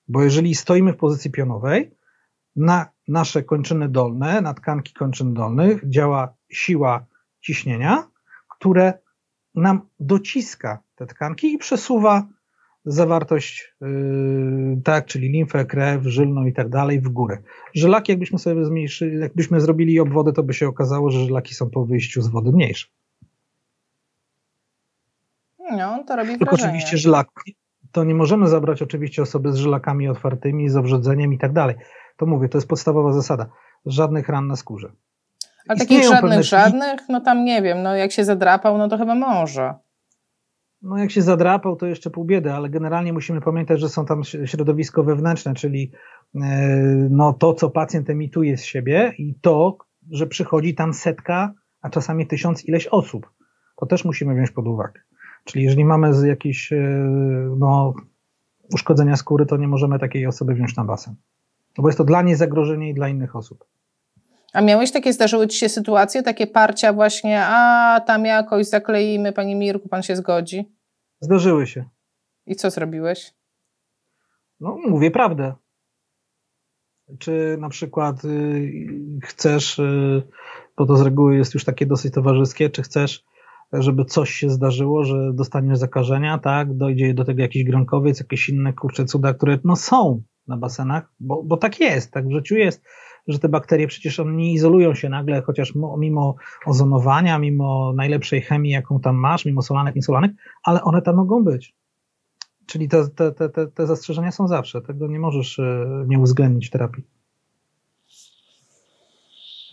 [0.07, 1.95] Bo jeżeli stoimy w pozycji pionowej,
[2.55, 7.05] na nasze kończyny dolne, na tkanki kończyn dolnych działa siła
[7.41, 8.07] ciśnienia,
[8.49, 8.93] które
[9.55, 12.27] nam dociska te tkanki i przesuwa
[12.85, 17.37] zawartość, yy, tak, czyli limfę, krew, żylną i tak dalej w górę.
[17.73, 21.85] Żelaki, jakbyśmy sobie zmniejszyli, jakbyśmy zrobili obwody, to by się okazało, że żelaki są po
[21.85, 22.87] wyjściu z wody mniejsze.
[25.77, 27.55] No, to robi Tylko oczywiście żelaki,
[27.91, 31.75] to nie możemy zabrać oczywiście osoby z żelakami otwartymi, z obrzedzeniem i tak dalej.
[32.17, 33.45] To mówię, to jest podstawowa zasada.
[33.85, 34.91] Żadnych ran na skórze.
[35.67, 39.15] Ale takich żadnych, żadnych, no tam nie wiem, no jak się zadrapał, no to chyba
[39.15, 39.73] może.
[40.81, 44.23] No jak się zadrapał, to jeszcze pół biedy, ale generalnie musimy pamiętać, że są tam
[44.23, 45.91] środowisko wewnętrzne, czyli
[46.35, 46.39] e,
[47.09, 49.77] no to, co pacjent emituje z siebie i to,
[50.11, 53.29] że przychodzi tam setka, a czasami tysiąc ileś osób.
[53.75, 55.01] To też musimy wziąć pod uwagę.
[55.43, 56.77] Czyli jeżeli mamy jakieś e,
[57.57, 57.93] no,
[58.73, 61.15] uszkodzenia skóry, to nie możemy takiej osoby wziąć na basen.
[61.77, 63.65] Bo jest to dla niej zagrożenie i dla innych osób.
[64.53, 69.55] A miałeś takie, zdarzyły Ci się sytuacje, takie parcia właśnie, a tam jakoś zakleimy, Panie
[69.55, 70.71] Mirku, Pan się zgodzi?
[71.21, 71.85] Zdarzyły się.
[72.45, 73.33] I co zrobiłeś?
[74.59, 75.53] No, mówię prawdę.
[77.19, 78.71] Czy na przykład y,
[79.23, 80.23] chcesz, y,
[80.77, 83.23] bo to z reguły jest już takie dosyć towarzyskie, czy chcesz,
[83.73, 88.73] żeby coś się zdarzyło, że dostaniesz zakażenia, tak, dojdzie do tego jakiś gronkowiec, jakieś inne
[88.73, 92.83] kurcze cuda, które no są na basenach, bo, bo tak jest, tak w życiu jest
[93.33, 98.71] że te bakterie przecież one nie izolują się nagle, chociaż mimo ozonowania, mimo najlepszej chemii,
[98.71, 100.31] jaką tam masz, mimo solanek, insolanek,
[100.63, 101.73] ale one tam mogą być.
[102.65, 104.81] Czyli te, te, te, te zastrzeżenia są zawsze.
[104.81, 107.03] Tego nie możesz e, nie uwzględnić w terapii.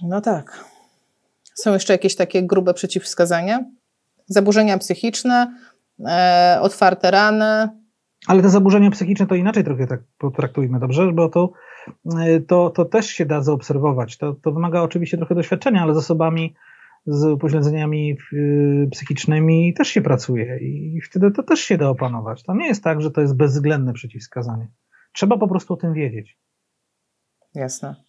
[0.03, 0.65] No tak.
[1.55, 3.65] Są jeszcze jakieś takie grube przeciwwskazania?
[4.27, 5.57] Zaburzenia psychiczne,
[6.07, 7.69] e, otwarte rany.
[8.27, 11.13] Ale te zaburzenia psychiczne to inaczej trochę tak potraktujmy, dobrze?
[11.13, 11.53] Bo to
[12.49, 14.19] to, to też się da zaobserwować.
[14.19, 16.55] To, to wymaga oczywiście trochę doświadczenia, ale z osobami
[17.07, 22.43] z upośledzeniami e, psychicznymi też się pracuje i wtedy to też się da opanować.
[22.43, 24.69] To nie jest tak, że to jest bezwzględne przeciwwskazanie.
[25.13, 26.39] Trzeba po prostu o tym wiedzieć.
[27.55, 28.06] Jasne.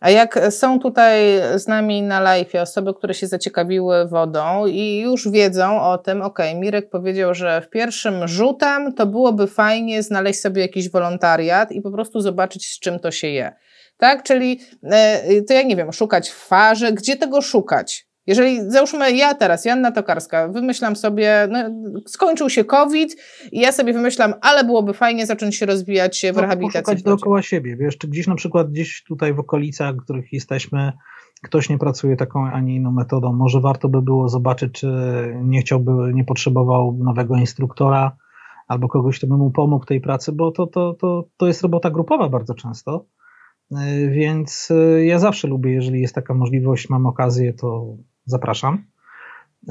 [0.00, 1.20] A jak są tutaj
[1.54, 6.38] z nami na live osoby, które się zaciekawiły wodą i już wiedzą o tym, ok,
[6.54, 11.90] Mirek powiedział, że w pierwszym rzutem to byłoby fajnie znaleźć sobie jakiś wolontariat i po
[11.90, 13.52] prostu zobaczyć, z czym to się je.
[13.96, 14.22] Tak?
[14.22, 18.05] Czyli e, to ja nie wiem, szukać w farze, gdzie tego szukać?
[18.26, 21.58] Jeżeli, załóżmy, ja teraz, Janna Tokarska, wymyślam sobie, no,
[22.06, 23.16] skończył się COVID
[23.52, 26.90] i ja sobie wymyślam, ale byłoby fajnie zacząć się rozwijać w no, rehabilitacji.
[26.90, 30.92] Szukać dookoła siebie, wiesz, czy gdzieś na przykład gdzieś tutaj w okolicach, w których jesteśmy,
[31.42, 34.88] ktoś nie pracuje taką, a nie inną metodą, może warto by było zobaczyć, czy
[35.42, 38.16] nie chciałby, nie potrzebował nowego instruktora,
[38.68, 41.90] albo kogoś, kto by mu pomógł tej pracy, bo to, to, to, to jest robota
[41.90, 43.06] grupowa bardzo często.
[44.10, 44.72] Więc
[45.04, 47.96] ja zawsze lubię, jeżeli jest taka możliwość, mam okazję, to
[48.26, 48.84] zapraszam.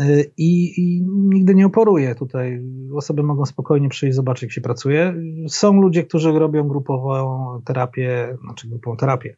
[0.02, 2.62] y, i, i nigdy nie oporuje tutaj.
[2.96, 5.14] Osoby mogą spokojnie przyjść, zobaczyć, jak się pracuje.
[5.48, 9.38] Są ludzie, którzy robią grupową terapię, znaczy grupową terapię.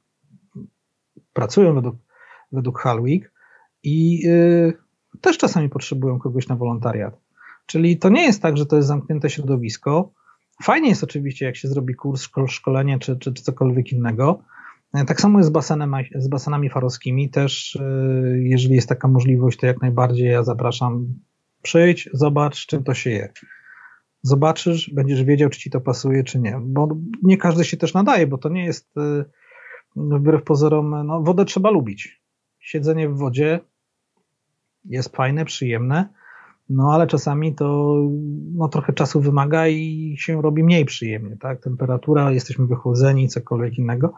[1.33, 1.95] Pracują według,
[2.51, 3.31] według Halwig
[3.83, 4.73] i y,
[5.21, 7.21] też czasami potrzebują kogoś na wolontariat.
[7.65, 10.11] Czyli to nie jest tak, że to jest zamknięte środowisko.
[10.63, 14.43] Fajnie jest oczywiście, jak się zrobi kurs, szkolenie czy, czy, czy cokolwiek innego.
[15.05, 17.29] Tak samo jest z, basenem, z basenami farowskimi.
[17.29, 21.07] Też, y, jeżeli jest taka możliwość, to jak najbardziej ja zapraszam.
[21.61, 23.29] Przyjdź, zobacz, czym to się je.
[24.21, 26.59] Zobaczysz, będziesz wiedział, czy ci to pasuje, czy nie.
[26.61, 26.87] Bo
[27.23, 29.25] nie każdy się też nadaje, bo to nie jest y,
[29.95, 32.21] wbrew pozorom, no, wodę trzeba lubić.
[32.59, 33.59] Siedzenie w wodzie
[34.85, 36.09] jest fajne, przyjemne,
[36.69, 37.95] no ale czasami to
[38.53, 41.61] no, trochę czasu wymaga i się robi mniej przyjemnie, tak?
[41.61, 44.13] Temperatura, jesteśmy wychłodzeni, cokolwiek innego.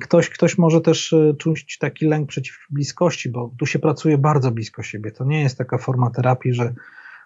[0.00, 4.50] Ktoś, ktoś może też e, czuć taki lęk przeciw bliskości, bo tu się pracuje bardzo
[4.50, 5.12] blisko siebie.
[5.12, 6.74] To nie jest taka forma terapii, że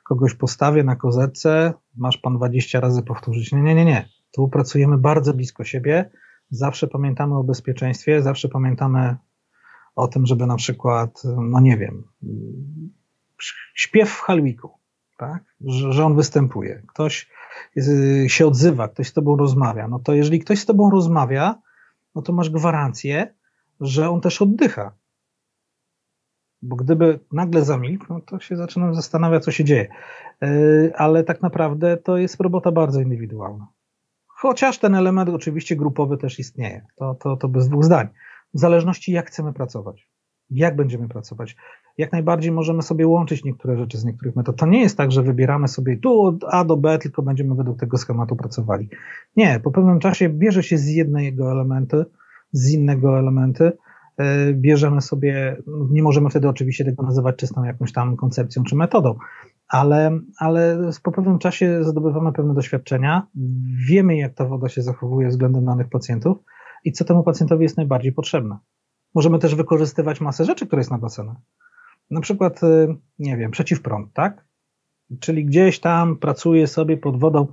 [0.05, 3.53] kogoś postawię na kozetce, masz pan 20 razy powtórzyć.
[3.53, 4.09] Nie, nie, nie, nie.
[4.33, 6.11] Tu pracujemy bardzo blisko siebie,
[6.51, 9.17] zawsze pamiętamy o bezpieczeństwie, zawsze pamiętamy
[9.97, 12.05] o tym, żeby na przykład, no nie wiem,
[13.75, 14.71] śpiew w Halwiku,
[15.17, 15.45] tak?
[15.61, 17.31] Że, że on występuje, ktoś
[17.77, 21.55] y, się odzywa, ktoś z tobą rozmawia, no to jeżeli ktoś z tobą rozmawia,
[22.15, 23.35] no to masz gwarancję,
[23.81, 24.93] że on też oddycha.
[26.63, 29.89] Bo gdyby nagle zamilkł, no to się zaczynam zastanawiać, co się dzieje.
[30.45, 33.67] Y, ale tak naprawdę to jest robota bardzo indywidualna.
[34.27, 36.87] Chociaż ten element oczywiście grupowy też istnieje.
[36.97, 38.09] To, to, to bez dwóch zdań.
[38.55, 40.11] W zależności jak chcemy pracować.
[40.51, 41.57] Jak będziemy pracować.
[41.99, 44.57] Jak najbardziej możemy sobie łączyć niektóre rzeczy z niektórych metod.
[44.57, 47.81] To nie jest tak, że wybieramy sobie tu od A do B, tylko będziemy według
[47.81, 48.89] tego schematu pracowali.
[49.37, 52.05] Nie, po pewnym czasie bierze się z jednego elementu,
[52.53, 53.73] z innego elementy,
[54.17, 55.57] e, bierzemy sobie,
[55.91, 59.15] nie możemy wtedy oczywiście tego nazywać czystą jakąś tam koncepcją czy metodą,
[59.69, 63.27] ale, ale po pewnym czasie zdobywamy pewne doświadczenia,
[63.89, 66.39] wiemy jak ta woda się zachowuje względem danych pacjentów
[66.85, 68.59] i co temu pacjentowi jest najbardziej potrzebne.
[69.15, 70.99] Możemy też wykorzystywać masę rzeczy, które jest na.
[72.11, 74.45] Na przykład, y, nie wiem, przeciwprąd, tak?
[75.21, 77.47] Czyli gdzieś tam pracuje sobie pod wodą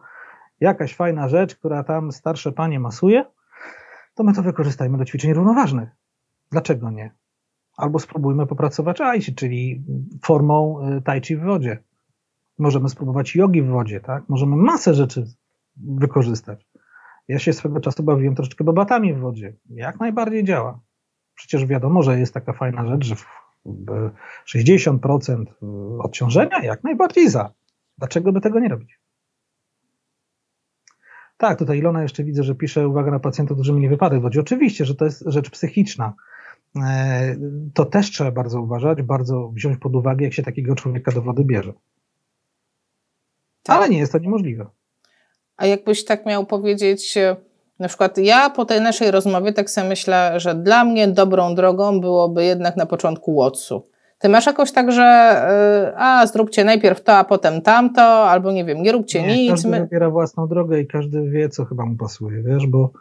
[0.59, 3.25] jakaś fajna rzecz, która tam starsze panie masuje,
[4.15, 5.89] to my to wykorzystajmy do ćwiczeń równoważnych.
[6.51, 7.11] Dlaczego nie?
[7.77, 9.83] Albo spróbujmy popracować ajsi, czyli
[10.23, 11.83] formą y, tai chi w wodzie.
[12.59, 14.29] Możemy spróbować jogi w wodzie, tak?
[14.29, 15.27] Możemy masę rzeczy
[15.75, 16.67] wykorzystać.
[17.27, 19.53] Ja się swego czasu bawiłem troszeczkę babatami w wodzie.
[19.69, 20.79] Jak najbardziej działa.
[21.35, 23.15] Przecież wiadomo, że jest taka fajna rzecz, że
[23.65, 25.45] 60%
[25.99, 27.53] odciążenia jak najbardziej za.
[27.97, 28.99] Dlaczego by tego nie robić?
[31.37, 34.39] Tak, tutaj Ilona jeszcze widzę, że pisze uwaga na pacjentów, którzy mieli wypadek w wodzie.
[34.39, 36.13] Oczywiście, że to jest rzecz psychiczna.
[36.75, 37.35] E,
[37.73, 41.43] to też trzeba bardzo uważać, bardzo wziąć pod uwagę, jak się takiego człowieka do wody
[41.45, 41.73] bierze.
[43.63, 43.77] Tak.
[43.77, 44.65] Ale nie jest to niemożliwe.
[45.57, 47.35] A jakbyś tak miał powiedzieć, e,
[47.79, 52.01] na przykład ja po tej naszej rozmowie tak sobie myślę, że dla mnie dobrą drogą
[52.01, 53.83] byłoby jednak na początku Watsu.
[54.19, 55.35] Ty masz jakoś tak, że
[55.85, 59.51] yy, a zróbcie najpierw to, a potem tamto, albo nie wiem, nie róbcie nie, nic.
[59.51, 59.79] Każdy my...
[59.79, 62.91] wybiera własną drogę i każdy wie, co chyba mu pasuje, wiesz, bo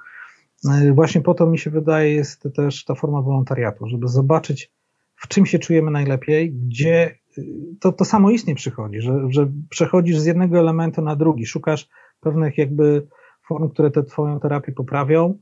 [0.65, 4.71] yy, właśnie po to mi się wydaje jest też ta forma wolontariatu, żeby zobaczyć,
[5.17, 7.45] w czym się czujemy najlepiej, gdzie yy,
[7.81, 11.89] to, to samoistnie przychodzi, że, że przechodzisz z jednego elementu na drugi, szukasz
[12.21, 13.07] pewnych jakby
[13.49, 15.39] form, które tę twoją terapię poprawią,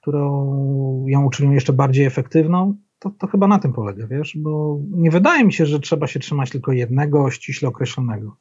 [0.00, 5.10] którą ją uczynią jeszcze bardziej efektywną, to, to chyba na tym polega, wiesz, bo nie
[5.10, 8.36] wydaje mi się, że trzeba się trzymać tylko jednego, ściśle określonego.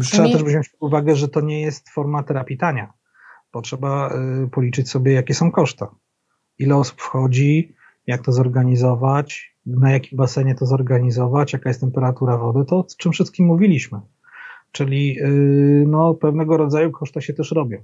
[0.00, 2.92] Trzeba też wziąć pod uwagę, że to nie jest forma terapii tania,
[3.52, 4.14] bo trzeba
[4.44, 5.94] y, policzyć sobie, jakie są koszta.
[6.58, 7.74] Ile osób wchodzi,
[8.06, 13.12] jak to zorganizować, na jakim basenie to zorganizować, jaka jest temperatura wody, to o czym
[13.12, 14.00] wszystkim mówiliśmy.
[14.72, 17.78] Czyli yy, no, pewnego rodzaju koszta się też robią.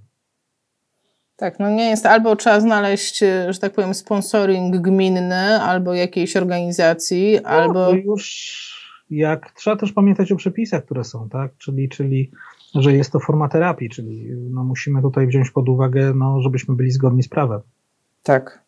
[1.37, 6.37] Tak, no nie jest, albo trzeba znaleźć, y, że tak powiem, sponsoring gminny, albo jakiejś
[6.37, 7.93] organizacji, no, albo...
[7.93, 12.30] już jak, trzeba też pamiętać o przepisach, które są, tak, czyli, czyli
[12.74, 16.91] że jest to forma terapii, czyli no, musimy tutaj wziąć pod uwagę, no, żebyśmy byli
[16.91, 17.61] zgodni z prawem.
[18.22, 18.61] Tak.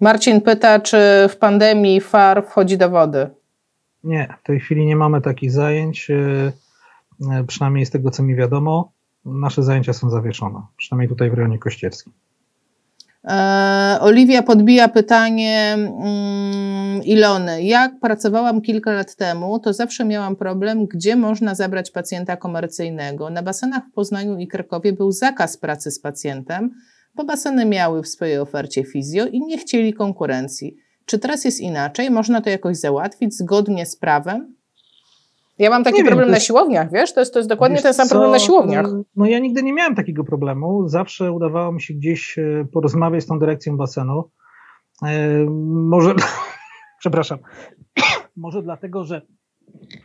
[0.00, 0.96] Marcin pyta, czy
[1.28, 3.30] w pandemii FAR wchodzi do wody?
[4.04, 6.10] Nie, w tej chwili nie mamy takich zajęć.
[7.20, 8.92] E, przynajmniej z tego, co mi wiadomo,
[9.24, 12.12] nasze zajęcia są zawieszone, przynajmniej tutaj w rejonie kościerskim.
[13.24, 17.62] E, Oliwia podbija pytanie mm, Ilony.
[17.62, 23.30] Jak pracowałam kilka lat temu, to zawsze miałam problem, gdzie można zabrać pacjenta komercyjnego.
[23.30, 26.70] Na basenach w Poznaniu i Krakowie był zakaz pracy z pacjentem,
[27.14, 30.76] bo baseny miały w swojej ofercie fizjo i nie chcieli konkurencji.
[31.04, 32.10] Czy teraz jest inaczej?
[32.10, 34.54] Można to jakoś załatwić zgodnie z prawem?
[35.60, 37.12] Ja mam taki nie problem wiem, na siłowniach, wiesz?
[37.14, 38.14] To jest, to jest dokładnie ten sam co?
[38.14, 38.86] problem na siłowniach.
[39.16, 40.88] No ja nigdy nie miałem takiego problemu.
[40.88, 44.30] Zawsze udawało mi się gdzieś e, porozmawiać z tą dyrekcją basenu.
[45.06, 46.14] E, może,
[47.00, 47.38] przepraszam,
[48.36, 49.22] może dlatego, że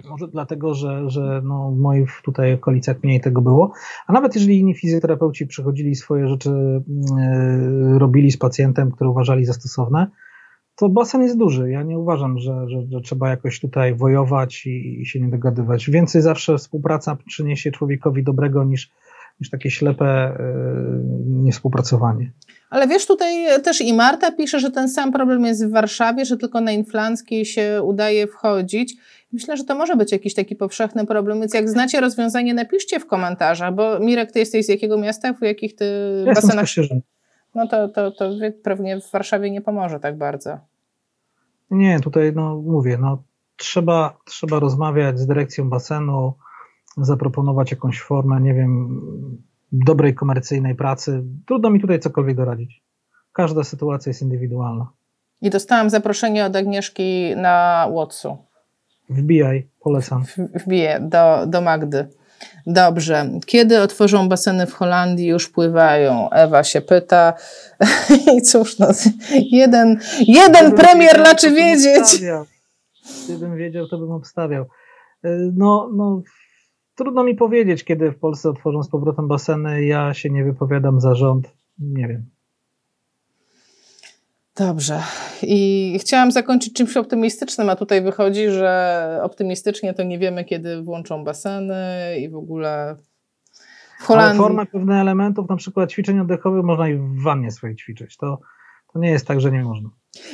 [0.09, 3.71] może dlatego, że, że no w moich tutaj okolicach mniej tego było.
[4.07, 9.53] A nawet jeżeli inni fizjoterapeuci przychodzili swoje rzeczy, yy, robili z pacjentem, które uważali za
[9.53, 10.07] stosowne,
[10.75, 11.69] to basen jest duży.
[11.69, 15.89] Ja nie uważam, że, że, że trzeba jakoś tutaj wojować i, i, się nie dogadywać.
[15.89, 18.91] Więcej zawsze współpraca przyniesie człowiekowi dobrego niż,
[19.39, 22.31] niż takie ślepe yy, niewspółpracowanie.
[22.69, 26.37] Ale wiesz, tutaj też i Marta pisze, że ten sam problem jest w Warszawie, że
[26.37, 28.95] tylko na Inflanckiej się udaje wchodzić.
[29.31, 33.05] Myślę, że to może być jakiś taki powszechny problem, więc jak znacie rozwiązanie, napiszcie w
[33.05, 35.85] komentarzach, bo Mirek, ty jesteś z jakiego miasta, w jakich ty
[36.25, 36.65] ja basenach...
[37.55, 38.29] No to, to, to
[38.63, 40.57] pewnie w Warszawie nie pomoże tak bardzo.
[41.71, 43.23] Nie, tutaj no mówię, no
[43.55, 46.33] trzeba, trzeba rozmawiać z dyrekcją basenu,
[46.97, 49.01] zaproponować jakąś formę, nie wiem,
[49.71, 51.23] dobrej komercyjnej pracy.
[51.47, 52.83] Trudno mi tutaj cokolwiek doradzić.
[53.33, 54.87] Każda sytuacja jest indywidualna.
[55.41, 58.37] I dostałam zaproszenie od Agnieszki na Watsu.
[59.09, 60.23] Wbijaj, polecam.
[60.65, 62.07] Wbiję do, do Magdy.
[62.67, 63.29] Dobrze.
[63.45, 66.29] Kiedy otworzą baseny w Holandii, już pływają?
[66.29, 67.33] Ewa się pyta.
[68.37, 68.87] I cóż, no,
[69.51, 72.21] jeden, jeden premier raczy wiedzieć.
[73.25, 74.65] Gdybym wiedział, to bym obstawiał.
[75.23, 76.21] E, no, no,
[76.95, 79.85] trudno mi powiedzieć, kiedy w Polsce otworzą z powrotem baseny.
[79.85, 81.47] Ja się nie wypowiadam za rząd.
[81.79, 82.34] Nie wiem.
[84.57, 84.99] Dobrze.
[85.41, 91.23] I chciałam zakończyć czymś optymistycznym, a tutaj wychodzi, że optymistycznie to nie wiemy, kiedy włączą
[91.23, 91.75] baseny
[92.19, 92.95] i w ogóle
[93.99, 94.39] w Holandii.
[94.39, 98.17] Ale formę pewnych elementów, na przykład ćwiczeń oddechowych, można i w wannie swojej ćwiczyć.
[98.17, 98.39] To,
[98.93, 99.89] to nie jest tak, że nie można.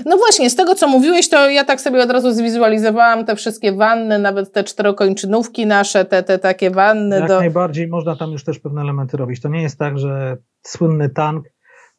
[0.06, 3.72] No właśnie, z tego co mówiłeś, to ja tak sobie od razu zwizualizowałam te wszystkie
[3.72, 7.20] wanny, nawet te czterokończynówki nasze, te, te takie wanny.
[7.20, 7.40] Jak do...
[7.40, 9.42] najbardziej można tam już też pewne elementy robić.
[9.42, 11.46] To nie jest tak, że słynny tank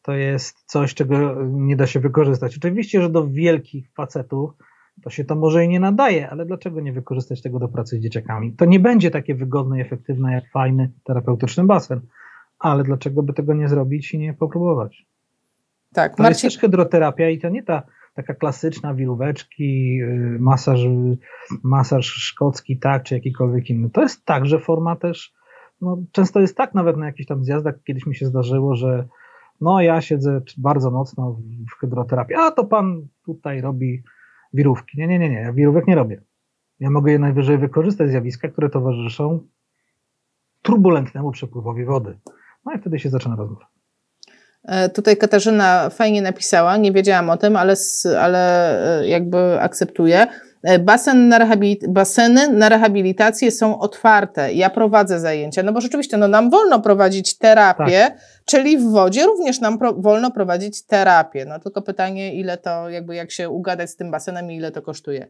[0.03, 2.57] to jest coś, czego nie da się wykorzystać.
[2.57, 4.51] Oczywiście, że do wielkich facetów
[5.03, 7.99] to się to może i nie nadaje, ale dlaczego nie wykorzystać tego do pracy z
[7.99, 8.53] dzieciakami?
[8.53, 12.01] To nie będzie takie wygodne i efektywne jak fajny terapeutyczny basen,
[12.59, 15.05] ale dlaczego by tego nie zrobić i nie popróbować?
[15.93, 16.47] Tak, to Marcin...
[16.47, 17.83] jest też hydroterapia i to nie ta
[18.15, 20.79] taka klasyczna wiróweczki, y, masaż,
[21.63, 23.89] masaż szkocki, tak, czy jakikolwiek inny.
[23.89, 25.33] To jest także forma też,
[25.81, 29.07] no, często jest tak nawet na jakichś tam zjazdach, kiedyś mi się zdarzyło, że
[29.61, 31.37] no ja siedzę bardzo mocno
[31.71, 34.03] w hydroterapii, a to pan tutaj robi
[34.53, 34.97] wirówki.
[34.97, 36.21] Nie, nie, nie, nie, ja wirówek nie robię.
[36.79, 39.39] Ja mogę je najwyżej wykorzystać zjawiska, które towarzyszą
[40.61, 42.19] turbulentnemu przepływowi wody.
[42.65, 43.67] No i wtedy się zaczyna rozmowa.
[44.63, 47.75] E, tutaj Katarzyna fajnie napisała, nie wiedziałam o tym, ale,
[48.19, 50.27] ale e, jakby akceptuję.
[50.63, 51.57] E, basen na
[51.87, 54.53] baseny na rehabilitację są otwarte.
[54.53, 58.17] Ja prowadzę zajęcia, no bo rzeczywiście no, nam wolno prowadzić terapię, tak.
[58.45, 61.45] czyli w wodzie również nam pro, wolno prowadzić terapię.
[61.45, 64.81] No tylko pytanie, ile to, jakby jak się ugadać z tym basenem i ile to
[64.81, 65.27] kosztuje.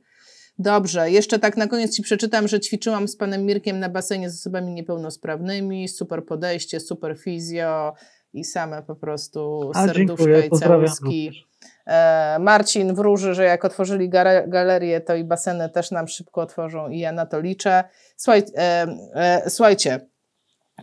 [0.60, 4.40] Dobrze, jeszcze tak na koniec Ci przeczytam, że ćwiczyłam z panem Mirkiem na basenie z
[4.40, 7.94] osobami niepełnosprawnymi, super podejście, super fizjo
[8.34, 11.46] i same po prostu serduszka i całuski.
[11.86, 14.10] E, Marcin wróży, że jak otworzyli
[14.48, 17.84] galerię, to i baseny też nam szybko otworzą i ja na to liczę.
[18.18, 20.00] Słuchaj, e, e, słuchajcie,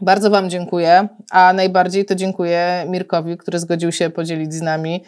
[0.03, 5.05] bardzo Wam dziękuję, a najbardziej to dziękuję Mirkowi, który zgodził się podzielić z nami.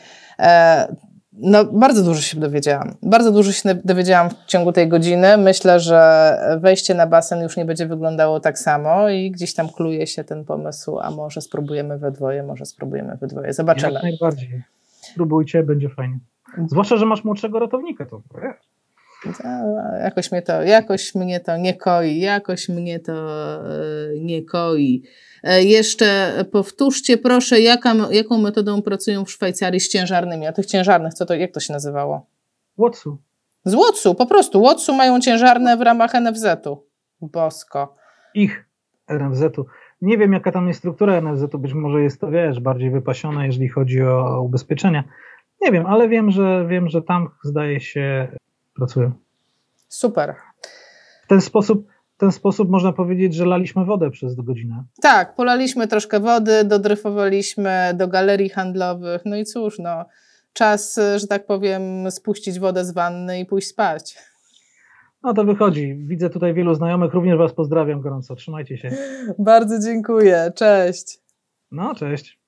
[1.33, 2.95] No, bardzo dużo się dowiedziałam.
[3.03, 5.37] Bardzo dużo się dowiedziałam w ciągu tej godziny.
[5.37, 10.07] Myślę, że wejście na basen już nie będzie wyglądało tak samo i gdzieś tam kluje
[10.07, 13.53] się ten pomysł, a może spróbujemy we dwoje, może spróbujemy we dwoje.
[13.53, 13.93] Zobaczymy.
[13.93, 14.63] Jak najbardziej
[15.03, 16.19] spróbujcie, będzie fajnie.
[16.67, 18.23] Zwłaszcza, że masz młodszego ratownika, to
[20.03, 25.03] Jakoś mnie to, jakoś mnie to nie koi, jakoś mnie to e, nie koi.
[25.43, 31.15] E, jeszcze powtórzcie proszę, jaka, jaką metodą pracują w Szwajcarii z ciężarnymi, a tych ciężarnych,
[31.15, 32.27] co to, jak to się nazywało?
[32.79, 33.19] Łotsu.
[33.65, 34.63] Z Łotsu, po prostu.
[34.63, 36.87] Łotsu mają ciężarne w ramach NFZ-u.
[37.21, 37.95] Bosko.
[38.35, 38.65] Ich
[39.09, 39.67] NFZ-u.
[40.03, 43.69] Nie wiem, jaka tam jest struktura NFZ-u, być może jest to, wiesz, bardziej wypasione, jeżeli
[43.69, 45.05] chodzi o ubezpieczenia.
[45.61, 48.29] Nie wiem, ale wiem, że wiem, że tam zdaje się
[48.77, 49.13] pracują.
[49.89, 50.35] Super.
[51.25, 51.87] W ten sposób,
[52.17, 54.85] w ten sposób można powiedzieć, że laliśmy wodę przez godzinę.
[55.03, 60.05] Tak, polaliśmy troszkę wody, dodryfowaliśmy do galerii handlowych, no i cóż, no,
[60.53, 64.19] czas, że tak powiem, spuścić wodę z wanny i pójść spać.
[65.23, 65.95] No to wychodzi.
[66.07, 68.35] Widzę tutaj wielu znajomych, również Was pozdrawiam gorąco.
[68.35, 68.91] Trzymajcie się.
[69.39, 70.53] Bardzo dziękuję.
[70.57, 71.19] Cześć.
[71.71, 72.42] No, cześć.